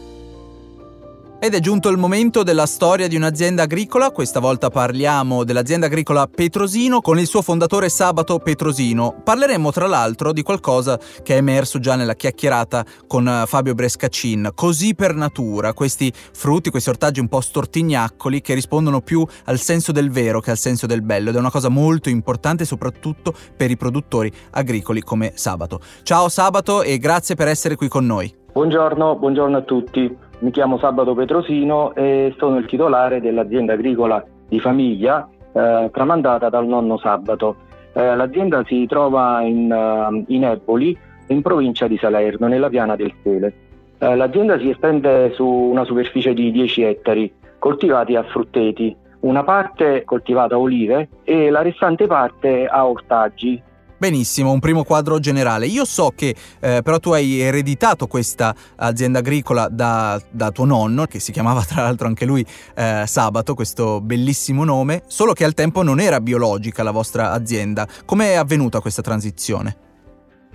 Ed 1.44 1.56
è 1.56 1.60
giunto 1.60 1.90
il 1.90 1.98
momento 1.98 2.44
della 2.44 2.68
storia 2.68 3.08
di 3.08 3.16
un'azienda 3.16 3.64
agricola, 3.64 4.12
questa 4.12 4.40
volta 4.40 4.70
parliamo 4.70 5.44
dell'azienda 5.44 5.88
agricola 5.88 6.28
Petrosino 6.28 7.02
con 7.02 7.18
il 7.18 7.26
suo 7.26 7.42
fondatore 7.42 7.90
Sabato 7.90 8.38
Petrosino. 8.38 9.22
Parleremo 9.24 9.72
tra 9.72 9.88
l'altro 9.88 10.34
di 10.34 10.44
qualcosa 10.44 11.00
che 11.24 11.34
è 11.34 11.38
emerso 11.38 11.80
già 11.80 11.96
nella 11.96 12.14
chiacchierata 12.14 12.86
con 13.08 13.28
eh, 13.28 13.46
Fabio 13.48 13.74
Brescacin, 13.74 14.52
così 14.54 14.94
per 14.94 15.16
natura, 15.16 15.74
questi 15.74 16.14
frutti, 16.14 16.70
questi 16.70 16.90
ortaggi 16.90 17.20
un 17.20 17.28
po' 17.28 17.42
stortignaccoli 17.42 18.40
che 18.40 18.54
rispondono 18.54 19.02
più 19.02 19.26
al 19.46 19.58
senso 19.58 19.92
del 19.92 20.12
vero 20.12 20.42
che 20.42 20.52
al 20.52 20.58
senso 20.58 20.86
del 20.86 21.02
bello 21.02 21.32
ed 21.32 21.36
è 21.38 21.40
una 21.40 21.50
cosa 21.50 21.70
molto 21.70 22.10
importante 22.10 22.66
soprattutto 22.66 23.34
per 23.58 23.72
i 23.72 23.78
produttori 23.78 24.32
agricoli 24.52 25.02
come 25.02 25.32
Sabato. 25.34 25.80
Ciao 26.04 26.30
Sabato 26.30 26.84
e 26.84 27.00
grazie 27.00 27.34
per 27.34 27.48
essere 27.48 27.76
qui 27.76 27.88
con 27.88 28.06
noi. 28.06 28.32
Buongiorno, 28.54 29.16
buongiorno 29.16 29.58
a 29.58 29.62
tutti. 29.62 30.30
Mi 30.42 30.50
chiamo 30.50 30.80
Sabato 30.80 31.14
Petrosino 31.14 31.94
e 31.94 32.34
sono 32.40 32.58
il 32.58 32.66
titolare 32.66 33.22
dell'azienda 33.22 33.74
agricola 33.74 34.26
di 34.48 34.60
famiglia 34.60 35.30
eh, 35.54 35.90
tramandata 35.94 36.50
dal 36.50 36.66
nonno 36.66 36.98
Sabato. 36.98 37.58
Eh, 37.94 38.16
l'azienda 38.16 38.64
si 38.66 38.88
trova 38.88 39.42
in, 39.42 39.72
uh, 39.72 40.24
in 40.34 40.46
Eboli, 40.46 40.98
in 41.28 41.44
provincia 41.44 41.88
di 41.88 41.96
Salerno, 41.98 42.48
nella 42.48 42.70
piana 42.70 42.96
del 42.96 43.14
Sele. 43.22 43.54
Eh, 44.00 44.16
l'azienda 44.16 44.58
si 44.58 44.72
estende 44.72 45.32
su 45.34 45.46
una 45.46 45.84
superficie 45.84 46.34
di 46.34 46.50
10 46.50 46.82
ettari, 46.82 47.32
coltivati 47.60 48.16
a 48.16 48.24
frutteti, 48.24 48.96
una 49.20 49.44
parte 49.44 50.04
coltivata 50.06 50.56
a 50.56 50.60
olive 50.60 51.08
e 51.24 51.52
la 51.52 51.62
restante 51.62 52.08
parte 52.08 52.66
a 52.66 52.88
ortaggi, 52.88 53.62
Benissimo, 54.02 54.52
un 54.52 54.60
primo 54.60 54.84
quadro 54.84 55.20
generale. 55.20 55.68
Io 55.68 55.86
so 55.86 56.12
che 56.16 56.34
eh, 56.60 56.82
però 56.84 56.98
tu 56.98 57.12
hai 57.12 57.40
ereditato 57.40 58.08
questa 58.08 58.52
azienda 58.78 59.20
agricola 59.20 59.68
da, 59.70 60.20
da, 60.32 60.50
tuo 60.50 60.66
nonno, 60.66 61.06
che 61.06 61.20
si 61.20 61.32
chiamava 61.32 61.62
tra 61.70 61.84
l'altro 61.84 62.08
anche 62.08 62.26
lui 62.26 62.44
eh, 62.76 63.04
Sabato, 63.06 63.54
questo 63.54 64.02
bellissimo 64.02 64.64
nome, 64.64 65.04
solo 65.06 65.34
che 65.34 65.44
al 65.44 65.54
tempo 65.54 65.84
non 65.84 66.00
era 66.00 66.20
biologica 66.20 66.82
la 66.82 66.90
vostra 66.90 67.32
azienda. 67.32 67.86
Come 68.04 68.32
è 68.32 68.38
avvenuta 68.38 68.80
questa 68.80 69.04
transizione? 69.04 69.76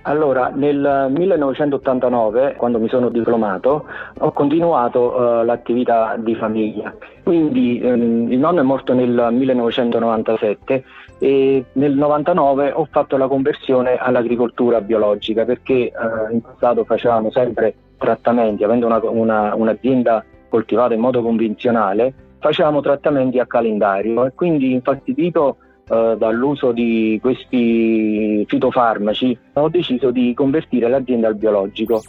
Allora, 0.01 0.51
nel 0.53 1.07
1989, 1.09 2.55
quando 2.57 2.79
mi 2.79 2.89
sono 2.89 3.07
diplomato, 3.07 3.85
ho 4.17 4.31
continuato 4.33 5.13
uh, 5.13 5.43
l'attività 5.45 6.17
di 6.17 6.35
famiglia. 6.35 6.93
Quindi 7.23 7.79
um, 7.81 8.29
il 8.29 8.39
nonno 8.39 8.59
è 8.59 8.63
morto 8.63 8.93
nel 8.93 9.29
1997 9.31 10.83
e 11.19 11.65
nel 11.73 11.93
99 11.93 12.71
ho 12.73 12.87
fatto 12.89 13.17
la 13.17 13.27
conversione 13.27 13.97
all'agricoltura 13.97 14.81
biologica 14.81 15.45
perché 15.45 15.91
uh, 15.93 16.33
in 16.33 16.41
passato 16.41 16.85
facevamo 16.85 17.31
sempre 17.31 17.73
trattamenti, 17.97 18.63
avendo 18.63 18.85
una, 18.85 18.99
una, 19.03 19.55
un'azienda 19.55 20.23
coltivata 20.49 20.93
in 20.93 20.99
modo 20.99 21.21
convenzionale, 21.21 22.13
facevamo 22.39 22.81
trattamenti 22.81 23.39
a 23.39 23.47
calendario 23.47 24.25
e 24.25 24.31
quindi 24.33 24.71
infastidito 24.71 25.57
eh, 25.89 26.15
dall'uso 26.17 26.71
di 26.71 27.17
questi 27.21 28.45
fitofarmaci, 28.47 29.37
ho 29.53 29.69
deciso 29.69 30.11
di 30.11 30.33
convertire 30.33 30.89
l'azienda 30.89 31.27
al 31.27 31.35
biologico. 31.35 32.01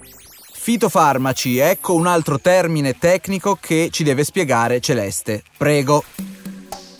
Fitofarmaci, 0.52 1.58
ecco 1.58 1.94
un 1.94 2.06
altro 2.06 2.38
termine 2.38 2.98
tecnico 2.98 3.56
che 3.60 3.88
ci 3.90 4.04
deve 4.04 4.24
spiegare 4.24 4.80
Celeste. 4.80 5.42
Prego. 5.56 6.02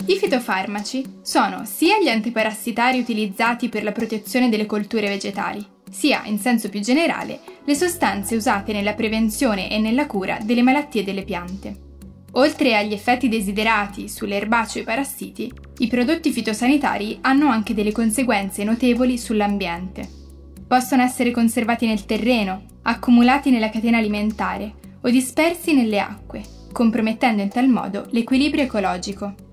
I 0.09 0.17
fitofarmaci 0.17 1.19
sono 1.21 1.65
sia 1.65 1.99
gli 1.99 2.07
antiparassitari 2.07 2.97
utilizzati 2.97 3.69
per 3.69 3.83
la 3.83 3.91
protezione 3.91 4.49
delle 4.49 4.65
colture 4.65 5.07
vegetali, 5.07 5.63
sia, 5.87 6.23
in 6.25 6.39
senso 6.39 6.67
più 6.67 6.79
generale, 6.79 7.41
le 7.63 7.75
sostanze 7.75 8.35
usate 8.35 8.73
nella 8.73 8.95
prevenzione 8.95 9.69
e 9.69 9.77
nella 9.77 10.07
cura 10.07 10.39
delle 10.41 10.63
malattie 10.63 11.03
delle 11.03 11.21
piante. 11.21 11.77
Oltre 12.31 12.75
agli 12.75 12.93
effetti 12.93 13.29
desiderati 13.29 14.09
sulle 14.09 14.37
erbacee 14.37 14.81
e 14.81 14.85
parassiti, 14.85 15.53
i 15.77 15.87
prodotti 15.87 16.31
fitosanitari 16.31 17.19
hanno 17.21 17.47
anche 17.49 17.75
delle 17.75 17.91
conseguenze 17.91 18.63
notevoli 18.63 19.15
sull'ambiente. 19.15 20.09
Possono 20.67 21.03
essere 21.03 21.29
conservati 21.29 21.85
nel 21.85 22.05
terreno, 22.05 22.63
accumulati 22.81 23.51
nella 23.51 23.69
catena 23.69 23.99
alimentare 23.99 24.73
o 25.01 25.09
dispersi 25.11 25.75
nelle 25.75 25.99
acque, 25.99 26.41
compromettendo 26.71 27.43
in 27.43 27.49
tal 27.49 27.67
modo 27.67 28.07
l'equilibrio 28.09 28.63
ecologico. 28.63 29.47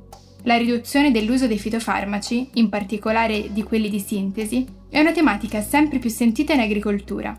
La 0.47 0.57
riduzione 0.57 1.11
dell'uso 1.11 1.49
dei 1.49 1.59
fitofarmaci, 1.59 2.51
in 2.55 2.69
particolare 2.69 3.53
di 3.53 3.65
quelli 3.65 3.89
di 3.89 3.99
sintesi, 3.99 4.65
è 4.89 5.01
una 5.01 5.11
tematica 5.11 5.61
sempre 5.61 5.99
più 5.99 6.09
sentita 6.09 6.53
in 6.53 6.61
agricoltura. 6.61 7.37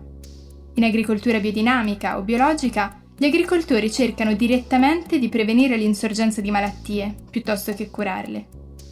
In 0.74 0.84
agricoltura 0.84 1.40
biodinamica 1.40 2.18
o 2.18 2.24
biologica 2.24 3.02
gli 3.18 3.24
agricoltori 3.24 3.90
cercano 3.90 4.34
direttamente 4.34 5.20
di 5.20 5.30
prevenire 5.30 5.78
l'insorgenza 5.78 6.42
di 6.42 6.52
malattie 6.52 7.16
piuttosto 7.32 7.74
che 7.74 7.90
curarle, 7.90 8.46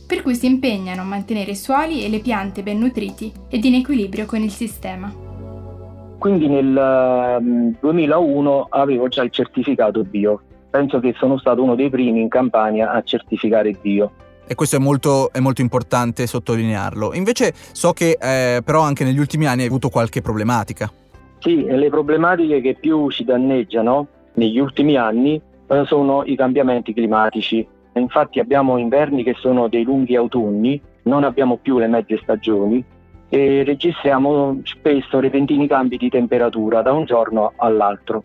per 0.07 0.21
cui 0.21 0.35
si 0.35 0.45
impegnano 0.45 1.01
a 1.01 1.05
mantenere 1.05 1.51
i 1.51 1.55
suoli 1.57 2.05
e 2.05 2.09
le 2.09 2.19
piante 2.19 2.63
ben 2.63 2.79
nutriti 2.79 3.33
ed 3.49 3.65
in 3.65 3.73
equilibrio 3.75 4.25
con 4.25 4.41
il 4.41 4.51
sistema. 4.51 5.13
Quindi 6.17 6.47
nel 6.47 7.75
2001 7.81 8.57
mm, 8.59 8.63
avevo 8.69 9.09
già 9.09 9.23
il 9.23 9.31
certificato 9.31 10.05
bio. 10.05 10.41
Penso 10.75 10.99
che 10.99 11.15
sono 11.17 11.37
stato 11.37 11.63
uno 11.63 11.73
dei 11.73 11.89
primi 11.89 12.19
in 12.19 12.27
Campania 12.27 12.91
a 12.91 13.01
certificare 13.01 13.71
bio. 13.81 14.11
E 14.45 14.55
questo 14.55 14.75
è 14.75 14.79
molto, 14.79 15.31
è 15.31 15.39
molto, 15.39 15.61
importante 15.61 16.27
sottolinearlo. 16.27 17.13
Invece 17.13 17.53
so 17.71 17.93
che 17.93 18.17
eh, 18.19 18.61
però 18.61 18.81
anche 18.81 19.05
negli 19.05 19.17
ultimi 19.17 19.45
anni 19.45 19.61
hai 19.61 19.67
avuto 19.67 19.87
qualche 19.87 20.21
problematica. 20.21 20.91
Sì, 21.39 21.63
le 21.63 21.89
problematiche 21.89 22.59
che 22.59 22.75
più 22.77 23.09
ci 23.09 23.23
danneggiano 23.23 24.07
negli 24.33 24.59
ultimi 24.59 24.97
anni 24.97 25.41
eh, 25.65 25.83
sono 25.85 26.25
i 26.25 26.35
cambiamenti 26.35 26.93
climatici. 26.93 27.65
Infatti 27.93 28.41
abbiamo 28.41 28.77
inverni 28.77 29.23
che 29.23 29.35
sono 29.39 29.69
dei 29.69 29.85
lunghi 29.85 30.17
autunni, 30.17 30.81
non 31.03 31.23
abbiamo 31.23 31.55
più 31.55 31.79
le 31.79 31.87
mezze 31.87 32.19
stagioni 32.21 32.83
e 33.29 33.63
registriamo 33.63 34.59
spesso 34.63 35.21
repentini 35.21 35.69
cambi 35.69 35.95
di 35.95 36.09
temperatura 36.09 36.81
da 36.81 36.91
un 36.91 37.05
giorno 37.05 37.53
all'altro. 37.55 38.23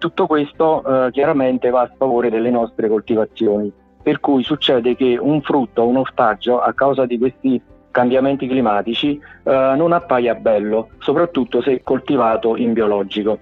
Tutto 0.00 0.26
questo 0.26 0.82
eh, 0.82 1.10
chiaramente 1.10 1.68
va 1.68 1.82
a 1.82 1.92
favore 1.94 2.30
delle 2.30 2.48
nostre 2.48 2.88
coltivazioni, 2.88 3.70
per 4.02 4.18
cui 4.18 4.42
succede 4.42 4.96
che 4.96 5.18
un 5.20 5.42
frutto, 5.42 5.86
un 5.86 5.98
ortaggio, 5.98 6.58
a 6.58 6.72
causa 6.72 7.04
di 7.04 7.18
questi 7.18 7.60
cambiamenti 7.90 8.48
climatici, 8.48 9.20
eh, 9.44 9.74
non 9.76 9.92
appaia 9.92 10.34
bello, 10.36 10.88
soprattutto 11.00 11.60
se 11.60 11.82
coltivato 11.82 12.56
in 12.56 12.72
biologico. 12.72 13.40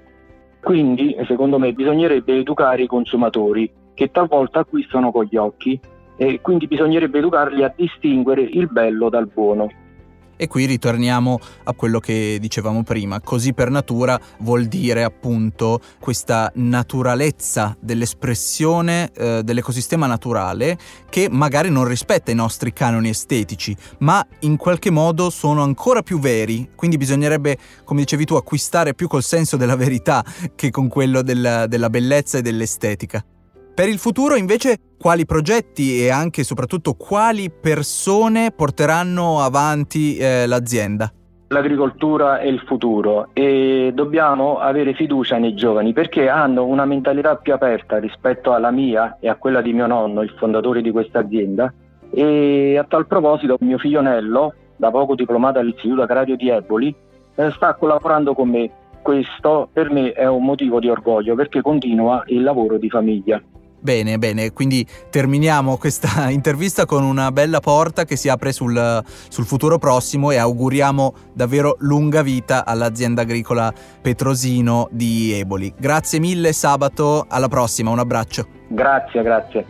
Quindi, 0.60 1.16
secondo 1.28 1.60
me, 1.60 1.72
bisognerebbe 1.72 2.36
educare 2.36 2.82
i 2.82 2.88
consumatori 2.88 3.72
che 3.94 4.10
talvolta 4.10 4.58
acquistano 4.58 5.12
con 5.12 5.28
gli 5.30 5.36
occhi 5.36 5.78
e 6.16 6.40
quindi 6.40 6.66
bisognerebbe 6.66 7.18
educarli 7.18 7.62
a 7.62 7.72
distinguere 7.72 8.42
il 8.42 8.66
bello 8.66 9.08
dal 9.08 9.28
buono. 9.32 9.68
E 10.40 10.46
qui 10.46 10.66
ritorniamo 10.66 11.40
a 11.64 11.72
quello 11.74 11.98
che 11.98 12.38
dicevamo 12.40 12.84
prima, 12.84 13.20
così 13.20 13.52
per 13.52 13.70
natura 13.70 14.18
vuol 14.38 14.66
dire 14.66 15.02
appunto 15.02 15.80
questa 15.98 16.50
naturalezza 16.54 17.76
dell'espressione 17.80 19.10
eh, 19.12 19.42
dell'ecosistema 19.42 20.06
naturale 20.06 20.78
che 21.10 21.28
magari 21.28 21.70
non 21.70 21.86
rispetta 21.86 22.30
i 22.30 22.36
nostri 22.36 22.72
canoni 22.72 23.08
estetici, 23.08 23.76
ma 23.98 24.24
in 24.40 24.56
qualche 24.56 24.90
modo 24.90 25.28
sono 25.28 25.64
ancora 25.64 26.02
più 26.02 26.20
veri, 26.20 26.70
quindi 26.76 26.96
bisognerebbe, 26.96 27.58
come 27.82 28.00
dicevi 28.00 28.24
tu, 28.24 28.34
acquistare 28.36 28.94
più 28.94 29.08
col 29.08 29.24
senso 29.24 29.56
della 29.56 29.76
verità 29.76 30.24
che 30.54 30.70
con 30.70 30.86
quello 30.86 31.22
della, 31.22 31.66
della 31.66 31.90
bellezza 31.90 32.38
e 32.38 32.42
dell'estetica. 32.42 33.24
Per 33.78 33.88
il 33.88 33.98
futuro 33.98 34.34
invece 34.34 34.76
quali 34.98 35.24
progetti 35.24 36.02
e 36.02 36.10
anche 36.10 36.40
e 36.40 36.44
soprattutto 36.44 36.94
quali 36.94 37.48
persone 37.48 38.50
porteranno 38.50 39.38
avanti 39.38 40.16
eh, 40.16 40.48
l'azienda? 40.48 41.12
L'agricoltura 41.46 42.40
è 42.40 42.46
il 42.46 42.58
futuro 42.66 43.28
e 43.34 43.92
dobbiamo 43.94 44.58
avere 44.58 44.94
fiducia 44.94 45.38
nei 45.38 45.54
giovani 45.54 45.92
perché 45.92 46.28
hanno 46.28 46.64
una 46.64 46.86
mentalità 46.86 47.36
più 47.36 47.52
aperta 47.54 47.98
rispetto 47.98 48.52
alla 48.52 48.72
mia 48.72 49.18
e 49.20 49.28
a 49.28 49.36
quella 49.36 49.60
di 49.60 49.72
mio 49.72 49.86
nonno, 49.86 50.22
il 50.22 50.34
fondatore 50.36 50.82
di 50.82 50.90
questa 50.90 51.20
azienda. 51.20 51.72
E 52.10 52.76
a 52.76 52.82
tal 52.82 53.06
proposito 53.06 53.58
mio 53.60 53.78
figlio 53.78 54.00
Nello, 54.00 54.54
da 54.74 54.90
poco 54.90 55.14
diplomato 55.14 55.60
all'Istituto 55.60 56.02
Agrario 56.02 56.34
di 56.34 56.48
Eboli, 56.48 56.92
eh, 57.36 57.52
sta 57.52 57.76
collaborando 57.76 58.34
con 58.34 58.48
me. 58.48 58.68
Questo 59.02 59.68
per 59.72 59.88
me 59.92 60.10
è 60.10 60.26
un 60.26 60.42
motivo 60.42 60.80
di 60.80 60.90
orgoglio 60.90 61.36
perché 61.36 61.62
continua 61.62 62.24
il 62.26 62.42
lavoro 62.42 62.76
di 62.76 62.90
famiglia. 62.90 63.40
Bene, 63.80 64.18
bene, 64.18 64.52
quindi 64.52 64.84
terminiamo 65.08 65.76
questa 65.76 66.30
intervista 66.30 66.84
con 66.84 67.04
una 67.04 67.30
bella 67.30 67.60
porta 67.60 68.04
che 68.04 68.16
si 68.16 68.28
apre 68.28 68.52
sul, 68.52 69.02
sul, 69.28 69.44
futuro 69.44 69.78
prossimo 69.78 70.32
e 70.32 70.36
auguriamo 70.36 71.14
davvero 71.32 71.76
lunga 71.80 72.22
vita 72.22 72.64
all'azienda 72.64 73.22
agricola 73.22 73.72
Petrosino 74.00 74.88
di 74.90 75.32
Eboli. 75.32 75.72
Grazie 75.78 76.18
mille 76.18 76.52
Sabato, 76.52 77.24
alla 77.28 77.48
prossima, 77.48 77.90
un 77.90 78.00
abbraccio. 78.00 78.46
Grazie, 78.68 79.22
grazie. 79.22 79.66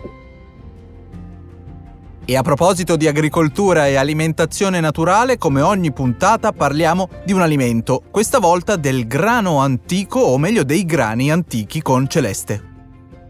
E 2.25 2.37
a 2.37 2.43
proposito 2.43 2.97
di 2.97 3.07
agricoltura 3.07 3.87
e 3.87 3.97
alimentazione 3.97 4.81
naturale, 4.81 5.39
come 5.39 5.63
ogni 5.63 5.93
puntata 5.93 6.53
parliamo 6.53 7.09
di 7.25 7.33
un 7.33 7.41
alimento, 7.41 8.03
questa 8.11 8.39
volta 8.39 8.77
del 8.77 9.07
grano 9.07 9.61
antico 9.61 10.21
o 10.21 10.37
meglio 10.37 10.63
dei 10.63 10.85
grani 10.85 11.31
antichi 11.31 11.81
con 11.81 12.07
Celeste. 12.07 12.68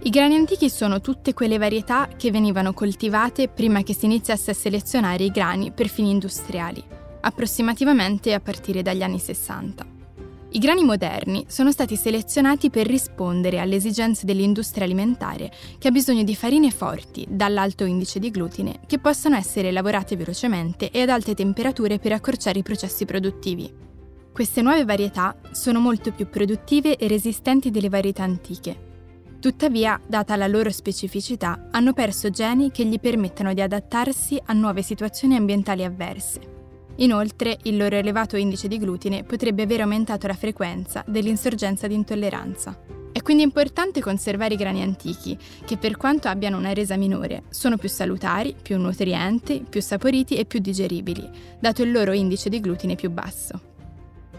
I 0.00 0.10
grani 0.10 0.36
antichi 0.36 0.70
sono 0.70 1.00
tutte 1.00 1.34
quelle 1.34 1.58
varietà 1.58 2.08
che 2.16 2.30
venivano 2.30 2.72
coltivate 2.72 3.48
prima 3.48 3.82
che 3.82 3.94
si 3.94 4.04
iniziasse 4.04 4.52
a 4.52 4.54
selezionare 4.54 5.24
i 5.24 5.30
grani 5.32 5.72
per 5.72 5.88
fini 5.88 6.10
industriali, 6.10 6.82
approssimativamente 7.20 8.32
a 8.32 8.38
partire 8.38 8.80
dagli 8.82 9.02
anni 9.02 9.18
60. 9.18 9.84
I 10.50 10.58
grani 10.60 10.84
moderni 10.84 11.44
sono 11.48 11.72
stati 11.72 11.96
selezionati 11.96 12.70
per 12.70 12.86
rispondere 12.86 13.58
alle 13.58 13.74
esigenze 13.74 14.24
dell'industria 14.24 14.84
alimentare 14.84 15.50
che 15.78 15.88
ha 15.88 15.90
bisogno 15.90 16.22
di 16.22 16.36
farine 16.36 16.70
forti, 16.70 17.26
dall'alto 17.28 17.84
indice 17.84 18.20
di 18.20 18.30
glutine, 18.30 18.78
che 18.86 19.00
possano 19.00 19.34
essere 19.34 19.72
lavorate 19.72 20.16
velocemente 20.16 20.92
e 20.92 21.02
ad 21.02 21.08
alte 21.08 21.34
temperature 21.34 21.98
per 21.98 22.12
accorciare 22.12 22.60
i 22.60 22.62
processi 22.62 23.04
produttivi. 23.04 23.70
Queste 24.32 24.62
nuove 24.62 24.84
varietà 24.84 25.36
sono 25.50 25.80
molto 25.80 26.12
più 26.12 26.28
produttive 26.30 26.96
e 26.96 27.08
resistenti 27.08 27.72
delle 27.72 27.88
varietà 27.88 28.22
antiche 28.22 28.86
Tuttavia, 29.40 30.00
data 30.04 30.34
la 30.34 30.48
loro 30.48 30.68
specificità, 30.70 31.68
hanno 31.70 31.92
perso 31.92 32.28
geni 32.28 32.72
che 32.72 32.84
gli 32.84 32.98
permettono 32.98 33.54
di 33.54 33.60
adattarsi 33.60 34.40
a 34.46 34.52
nuove 34.52 34.82
situazioni 34.82 35.36
ambientali 35.36 35.84
avverse. 35.84 36.40
Inoltre, 36.96 37.56
il 37.62 37.76
loro 37.76 37.94
elevato 37.94 38.36
indice 38.36 38.66
di 38.66 38.78
glutine 38.78 39.22
potrebbe 39.22 39.62
aver 39.62 39.82
aumentato 39.82 40.26
la 40.26 40.34
frequenza 40.34 41.04
dell'insorgenza 41.06 41.86
di 41.86 41.94
intolleranza. 41.94 42.76
È 43.12 43.22
quindi 43.22 43.44
importante 43.44 44.00
conservare 44.00 44.54
i 44.54 44.56
grani 44.56 44.82
antichi, 44.82 45.38
che 45.64 45.76
per 45.76 45.96
quanto 45.96 46.26
abbiano 46.26 46.56
una 46.56 46.72
resa 46.72 46.96
minore, 46.96 47.44
sono 47.50 47.76
più 47.76 47.88
salutari, 47.88 48.56
più 48.60 48.76
nutrienti, 48.76 49.64
più 49.68 49.80
saporiti 49.80 50.34
e 50.34 50.46
più 50.46 50.58
digeribili, 50.58 51.30
dato 51.60 51.82
il 51.82 51.92
loro 51.92 52.10
indice 52.10 52.48
di 52.48 52.58
glutine 52.58 52.96
più 52.96 53.10
basso. 53.10 53.60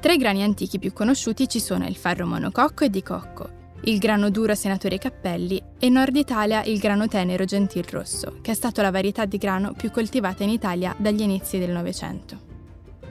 Tra 0.02 0.12
i 0.12 0.18
grani 0.18 0.44
antichi 0.44 0.78
più 0.78 0.92
conosciuti 0.92 1.48
ci 1.48 1.62
sono 1.62 1.88
il 1.88 1.96
farro 1.96 2.26
monococco 2.26 2.84
e 2.84 2.90
di 2.90 3.02
cocco, 3.02 3.59
il 3.84 3.98
grano 3.98 4.30
duro 4.30 4.56
senatore 4.56 4.98
Cappelli 4.98 5.62
e 5.80 5.90
Nord 5.90 6.16
Italia 6.16 6.64
il 6.64 6.80
grano 6.80 7.08
tenero 7.08 7.46
Gentil 7.46 7.86
Rosso, 7.90 8.40
che 8.42 8.52
è 8.52 8.54
stata 8.54 8.82
la 8.82 8.92
varietà 8.92 9.26
di 9.26 9.38
grano 9.38 9.74
più 9.74 9.90
coltivata 9.90 10.44
in 10.44 10.50
Italia 10.50 10.94
dagli 10.98 11.22
inizi 11.22 11.58
del 11.58 11.72
Novecento. 11.72 12.48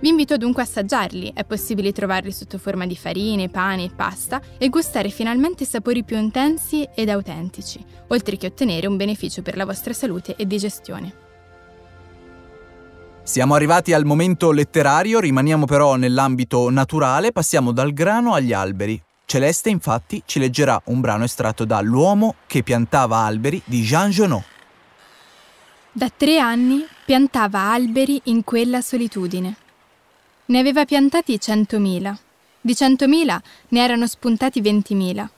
Vi 0.01 0.09
invito 0.09 0.37
dunque 0.37 0.63
a 0.63 0.65
assaggiarli, 0.65 1.33
è 1.35 1.45
possibile 1.45 1.91
trovarli 1.91 2.31
sotto 2.31 2.59
forma 2.59 2.87
di 2.87 2.95
farine, 2.95 3.49
pane 3.49 3.85
e 3.85 3.91
pasta 3.91 4.41
e 4.57 4.69
gustare 4.69 5.09
finalmente 5.09 5.65
sapori 5.65 6.05
più 6.05 6.17
intensi 6.17 6.89
ed 6.95 7.09
autentici, 7.09 7.85
oltre 8.09 8.37
che 8.37 8.47
ottenere 8.47 8.87
un 8.87 8.97
beneficio 8.97 9.43
per 9.43 9.57
la 9.57 9.65
vostra 9.65 9.93
salute 9.93 10.37
e 10.37 10.47
digestione. 10.47 11.27
Siamo 13.25 13.55
arrivati 13.55 13.93
al 13.93 14.05
momento 14.05 14.53
letterario, 14.53 15.19
rimaniamo 15.19 15.65
però 15.65 15.97
nell'ambito 15.97 16.71
naturale, 16.71 17.33
passiamo 17.33 17.73
dal 17.73 17.93
grano 17.93 18.35
agli 18.35 18.53
alberi. 18.53 19.03
Celeste 19.31 19.69
infatti 19.69 20.23
ci 20.25 20.39
leggerà 20.39 20.81
un 20.87 21.03
brano 21.03 21.25
estratto 21.25 21.67
da 21.67 21.83
L'uomo 21.83 22.37
che 22.47 22.63
piantava 22.63 23.19
alberi 23.19 23.61
di 23.67 23.83
Jean 23.83 24.09
Genot. 24.09 24.43
Da 25.93 26.09
tre 26.09 26.39
anni 26.39 26.83
piantava 27.05 27.61
alberi 27.61 28.19
in 28.25 28.43
quella 28.43 28.81
solitudine. 28.81 29.55
Ne 30.47 30.59
aveva 30.59 30.87
piantati 30.87 31.39
centomila. 31.39 32.19
Di 32.59 32.75
centomila 32.75 33.39
ne 33.69 33.83
erano 33.83 34.07
spuntati 34.07 34.63
ventimila. 34.63 35.31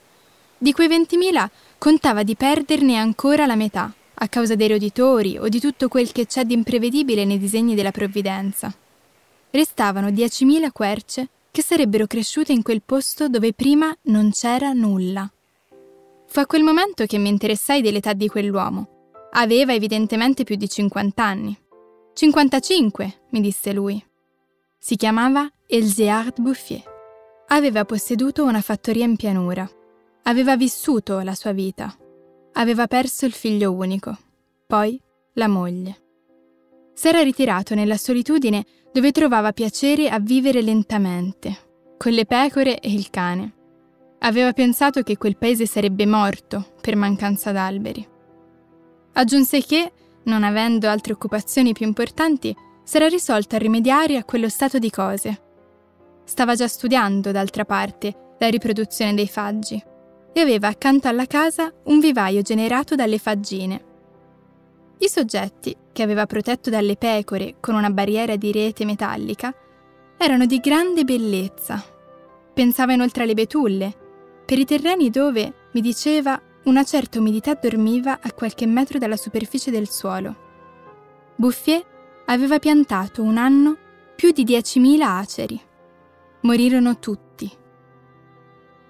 Di 0.57 0.71
quei 0.71 0.87
ventimila 0.87 1.51
contava 1.77 2.23
di 2.23 2.37
perderne 2.37 2.95
ancora 2.95 3.45
la 3.45 3.55
metà, 3.55 3.93
a 4.13 4.27
causa 4.29 4.55
dei 4.55 4.69
roditori 4.69 5.37
o 5.37 5.49
di 5.49 5.59
tutto 5.59 5.89
quel 5.89 6.13
che 6.13 6.27
c'è 6.27 6.45
di 6.45 6.53
imprevedibile 6.53 7.25
nei 7.25 7.37
disegni 7.37 7.75
della 7.75 7.91
provvidenza. 7.91 8.73
Restavano 9.49 10.11
diecimila 10.11 10.71
querce 10.71 11.27
che 11.51 11.61
sarebbero 11.61 12.07
cresciute 12.07 12.53
in 12.53 12.63
quel 12.63 12.81
posto 12.81 13.27
dove 13.27 13.53
prima 13.53 13.93
non 14.03 14.31
c'era 14.31 14.71
nulla. 14.71 15.29
Fu 16.25 16.39
a 16.39 16.45
quel 16.45 16.63
momento 16.63 17.05
che 17.05 17.17
mi 17.17 17.27
interessai 17.27 17.81
dell'età 17.81 18.13
di 18.13 18.29
quell'uomo. 18.29 18.87
Aveva 19.31 19.73
evidentemente 19.73 20.43
più 20.43 20.55
di 20.55 20.69
50 20.69 21.23
anni. 21.23 21.57
55, 22.13 23.23
mi 23.31 23.41
disse 23.41 23.73
lui. 23.73 24.03
Si 24.77 24.95
chiamava 24.95 25.49
Elzéard 25.67 26.39
Bouffier. 26.39 26.83
Aveva 27.47 27.83
posseduto 27.83 28.45
una 28.45 28.61
fattoria 28.61 29.05
in 29.05 29.17
pianura. 29.17 29.69
Aveva 30.23 30.55
vissuto 30.55 31.19
la 31.19 31.35
sua 31.35 31.51
vita. 31.51 31.93
Aveva 32.53 32.87
perso 32.87 33.25
il 33.25 33.33
figlio 33.33 33.73
unico, 33.73 34.17
poi 34.67 35.01
la 35.33 35.47
moglie. 35.47 36.10
S'era 37.01 37.23
ritirato 37.23 37.73
nella 37.73 37.97
solitudine 37.97 38.63
dove 38.93 39.11
trovava 39.11 39.53
piacere 39.53 40.07
a 40.07 40.19
vivere 40.19 40.61
lentamente, 40.61 41.95
con 41.97 42.11
le 42.11 42.27
pecore 42.27 42.79
e 42.79 42.93
il 42.93 43.09
cane. 43.09 43.53
Aveva 44.19 44.53
pensato 44.53 45.01
che 45.01 45.17
quel 45.17 45.35
paese 45.35 45.65
sarebbe 45.65 46.05
morto 46.05 46.73
per 46.79 46.95
mancanza 46.95 47.51
d'alberi. 47.51 48.07
Aggiunse 49.13 49.63
che, 49.63 49.91
non 50.25 50.43
avendo 50.43 50.89
altre 50.89 51.13
occupazioni 51.13 51.73
più 51.73 51.87
importanti, 51.87 52.55
s'era 52.83 53.07
risolto 53.07 53.55
a 53.55 53.57
rimediare 53.57 54.17
a 54.17 54.23
quello 54.23 54.47
stato 54.47 54.77
di 54.77 54.91
cose. 54.91 55.41
Stava 56.23 56.53
già 56.53 56.67
studiando, 56.67 57.31
d'altra 57.31 57.65
parte, 57.65 58.35
la 58.37 58.47
riproduzione 58.47 59.15
dei 59.15 59.27
faggi 59.27 59.83
e 60.31 60.39
aveva 60.39 60.67
accanto 60.67 61.07
alla 61.07 61.25
casa 61.25 61.73
un 61.85 61.99
vivaio 61.99 62.43
generato 62.43 62.93
dalle 62.93 63.17
faggine. 63.17 63.85
I 64.99 65.09
soggetti, 65.09 65.75
che 65.91 66.03
aveva 66.03 66.25
protetto 66.25 66.69
dalle 66.69 66.95
pecore 66.95 67.55
con 67.59 67.75
una 67.75 67.89
barriera 67.89 68.35
di 68.35 68.51
rete 68.51 68.85
metallica, 68.85 69.53
erano 70.17 70.45
di 70.45 70.59
grande 70.59 71.03
bellezza. 71.03 71.83
Pensava 72.53 72.93
inoltre 72.93 73.23
alle 73.23 73.33
betulle, 73.33 73.95
per 74.45 74.59
i 74.59 74.65
terreni 74.65 75.09
dove, 75.09 75.53
mi 75.71 75.81
diceva, 75.81 76.39
una 76.65 76.83
certa 76.83 77.19
umidità 77.19 77.53
dormiva 77.55 78.19
a 78.21 78.31
qualche 78.33 78.65
metro 78.65 78.99
dalla 78.99 79.15
superficie 79.15 79.71
del 79.71 79.89
suolo. 79.89 80.35
Bouffier 81.35 81.83
aveva 82.25 82.59
piantato 82.59 83.23
un 83.23 83.37
anno 83.37 83.77
più 84.15 84.31
di 84.31 84.43
10.000 84.43 85.01
aceri. 85.01 85.59
Morirono 86.41 86.99
tutti. 86.99 87.49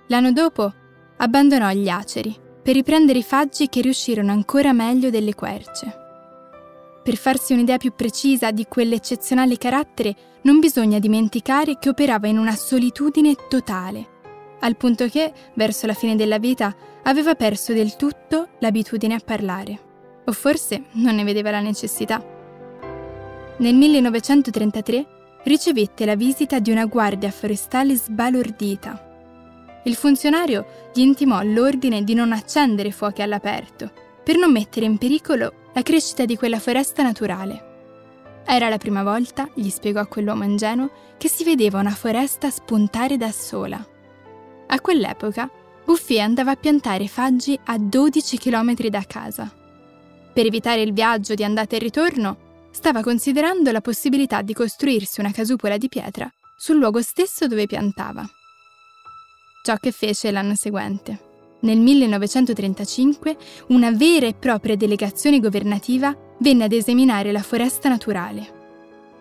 L'anno 0.07 0.31
dopo 0.33 0.73
abbandonò 1.17 1.69
gli 1.71 1.87
aceri 1.87 2.35
per 2.61 2.73
riprendere 2.73 3.19
i 3.19 3.23
faggi 3.23 3.69
che 3.69 3.81
riuscirono 3.81 4.31
ancora 4.31 4.73
meglio 4.73 5.09
delle 5.09 5.33
querce. 5.33 6.00
Per 7.03 7.15
farsi 7.15 7.53
un'idea 7.53 7.77
più 7.77 7.93
precisa 7.95 8.51
di 8.51 8.65
quell'eccezionale 8.67 9.57
carattere, 9.57 10.15
non 10.43 10.59
bisogna 10.59 10.99
dimenticare 10.99 11.77
che 11.79 11.89
operava 11.89 12.27
in 12.27 12.37
una 12.37 12.55
solitudine 12.55 13.35
totale, 13.49 14.07
al 14.59 14.75
punto 14.75 15.07
che, 15.07 15.33
verso 15.55 15.87
la 15.87 15.93
fine 15.93 16.15
della 16.15 16.37
vita, 16.37 16.75
aveva 17.03 17.33
perso 17.33 17.73
del 17.73 17.95
tutto 17.95 18.49
l'abitudine 18.59 19.15
a 19.15 19.21
parlare. 19.23 19.89
O 20.25 20.31
forse 20.31 20.83
non 20.93 21.15
ne 21.15 21.23
vedeva 21.23 21.49
la 21.49 21.59
necessità. 21.59 22.23
Nel 23.57 23.75
1933 23.75 25.05
ricevette 25.43 26.05
la 26.05 26.15
visita 26.15 26.59
di 26.59 26.69
una 26.69 26.85
guardia 26.85 27.31
forestale 27.31 27.95
sbalordita. 27.95 29.09
Il 29.85 29.95
funzionario 29.95 30.65
gli 30.93 31.01
intimò 31.01 31.41
l'ordine 31.41 32.03
di 32.03 32.13
non 32.13 32.31
accendere 32.31 32.91
fuochi 32.91 33.23
all'aperto, 33.23 33.91
per 34.23 34.37
non 34.37 34.51
mettere 34.51 34.85
in 34.85 34.99
pericolo 34.99 35.53
la 35.73 35.81
crescita 35.81 36.25
di 36.25 36.35
quella 36.35 36.59
foresta 36.59 37.03
naturale. 37.03 37.69
Era 38.45 38.69
la 38.69 38.77
prima 38.77 39.03
volta, 39.03 39.49
gli 39.53 39.69
spiegò 39.69 39.99
a 39.99 40.07
quell'uomo 40.07 40.43
ingenuo, 40.43 40.91
che 41.17 41.29
si 41.29 41.43
vedeva 41.43 41.79
una 41.79 41.91
foresta 41.91 42.49
spuntare 42.49 43.17
da 43.17 43.31
sola. 43.31 43.85
A 44.67 44.81
quell'epoca, 44.81 45.49
Bouffier 45.85 46.23
andava 46.23 46.51
a 46.51 46.55
piantare 46.55 47.07
faggi 47.07 47.59
a 47.65 47.77
12 47.77 48.37
km 48.37 48.75
da 48.87 49.03
casa. 49.07 49.53
Per 50.33 50.45
evitare 50.45 50.81
il 50.81 50.93
viaggio 50.93 51.33
di 51.33 51.43
andata 51.43 51.75
e 51.75 51.79
ritorno, 51.79 52.67
stava 52.71 53.01
considerando 53.01 53.71
la 53.71 53.81
possibilità 53.81 54.41
di 54.41 54.53
costruirsi 54.53 55.19
una 55.19 55.31
casupola 55.31 55.77
di 55.77 55.89
pietra 55.89 56.31
sul 56.55 56.77
luogo 56.77 57.01
stesso 57.01 57.47
dove 57.47 57.65
piantava. 57.65 58.27
Ciò 59.63 59.75
che 59.75 59.91
fece 59.91 60.31
l'anno 60.31 60.55
seguente. 60.55 61.30
Nel 61.61 61.77
1935 61.77 63.37
una 63.67 63.91
vera 63.91 64.25
e 64.25 64.33
propria 64.33 64.75
delegazione 64.75 65.39
governativa 65.39 66.15
venne 66.39 66.63
ad 66.63 66.71
esaminare 66.71 67.31
la 67.31 67.43
foresta 67.43 67.87
naturale. 67.87 68.59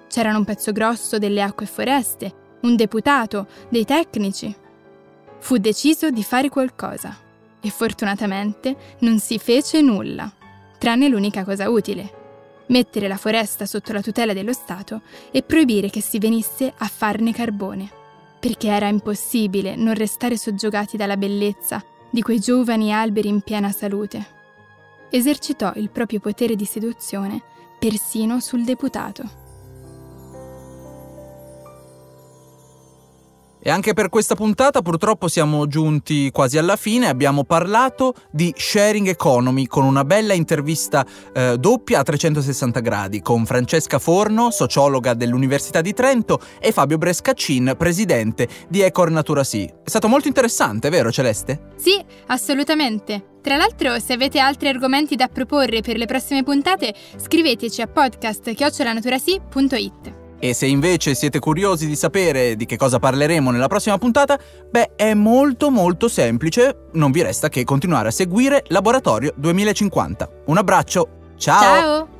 C'erano 0.08 0.38
un 0.38 0.44
pezzo 0.44 0.72
grosso 0.72 1.18
delle 1.18 1.42
acque 1.42 1.66
foreste, 1.66 2.58
un 2.62 2.76
deputato, 2.76 3.46
dei 3.68 3.84
tecnici. 3.84 4.54
Fu 5.38 5.58
deciso 5.58 6.10
di 6.10 6.22
fare 6.22 6.48
qualcosa 6.48 7.14
e 7.60 7.68
fortunatamente 7.68 8.74
non 9.00 9.18
si 9.18 9.38
fece 9.38 9.82
nulla, 9.82 10.32
tranne 10.78 11.08
l'unica 11.08 11.44
cosa 11.44 11.68
utile, 11.68 12.64
mettere 12.68 13.06
la 13.06 13.18
foresta 13.18 13.66
sotto 13.66 13.92
la 13.92 14.00
tutela 14.00 14.32
dello 14.32 14.54
Stato 14.54 15.02
e 15.30 15.42
proibire 15.42 15.90
che 15.90 16.00
si 16.00 16.18
venisse 16.18 16.72
a 16.74 16.86
farne 16.86 17.34
carbone, 17.34 17.90
perché 18.40 18.68
era 18.68 18.88
impossibile 18.88 19.76
non 19.76 19.92
restare 19.92 20.38
soggiogati 20.38 20.96
dalla 20.96 21.18
bellezza 21.18 21.84
di 22.10 22.22
quei 22.22 22.40
giovani 22.40 22.92
alberi 22.92 23.28
in 23.28 23.40
piena 23.40 23.70
salute. 23.70 24.38
Esercitò 25.08 25.72
il 25.76 25.90
proprio 25.90 26.20
potere 26.20 26.56
di 26.56 26.64
seduzione 26.64 27.42
persino 27.78 28.40
sul 28.40 28.64
deputato. 28.64 29.39
E 33.62 33.70
anche 33.70 33.92
per 33.92 34.08
questa 34.08 34.34
puntata 34.34 34.80
purtroppo 34.80 35.28
siamo 35.28 35.66
giunti 35.66 36.30
quasi 36.30 36.56
alla 36.56 36.76
fine, 36.76 37.08
abbiamo 37.08 37.44
parlato 37.44 38.14
di 38.30 38.52
sharing 38.56 39.08
economy 39.08 39.66
con 39.66 39.84
una 39.84 40.04
bella 40.04 40.32
intervista 40.32 41.04
eh, 41.34 41.56
doppia 41.58 42.00
a 42.00 42.02
360 42.02 42.80
gradi 42.80 43.20
con 43.20 43.44
Francesca 43.44 43.98
Forno, 43.98 44.50
sociologa 44.50 45.12
dell'Università 45.14 45.82
di 45.82 45.92
Trento 45.92 46.40
e 46.58 46.72
Fabio 46.72 46.96
Brescaccin, 46.96 47.74
presidente 47.76 48.48
di 48.68 48.80
Ecor 48.80 49.10
Natura 49.10 49.44
Sì. 49.44 49.64
È 49.64 49.88
stato 49.88 50.08
molto 50.08 50.28
interessante, 50.28 50.88
vero 50.88 51.12
Celeste? 51.12 51.72
Sì, 51.76 52.02
assolutamente. 52.28 53.38
Tra 53.42 53.56
l'altro, 53.56 53.98
se 53.98 54.12
avete 54.12 54.38
altri 54.38 54.68
argomenti 54.68 55.16
da 55.16 55.28
proporre 55.28 55.80
per 55.80 55.96
le 55.96 56.06
prossime 56.06 56.42
puntate, 56.42 56.94
scriveteci 57.16 57.80
a 57.82 57.86
podcast.it. 57.86 59.08
E 60.40 60.54
se 60.54 60.66
invece 60.66 61.14
siete 61.14 61.38
curiosi 61.38 61.86
di 61.86 61.94
sapere 61.94 62.56
di 62.56 62.64
che 62.64 62.78
cosa 62.78 62.98
parleremo 62.98 63.50
nella 63.50 63.68
prossima 63.68 63.98
puntata, 63.98 64.38
beh, 64.70 64.92
è 64.96 65.12
molto 65.12 65.70
molto 65.70 66.08
semplice, 66.08 66.88
non 66.92 67.10
vi 67.10 67.22
resta 67.22 67.50
che 67.50 67.62
continuare 67.62 68.08
a 68.08 68.12
seguire 68.12 68.64
Laboratorio 68.68 69.32
2050. 69.36 70.28
Un 70.46 70.56
abbraccio, 70.56 71.08
ciao! 71.36 71.60
Ciao! 71.60 72.19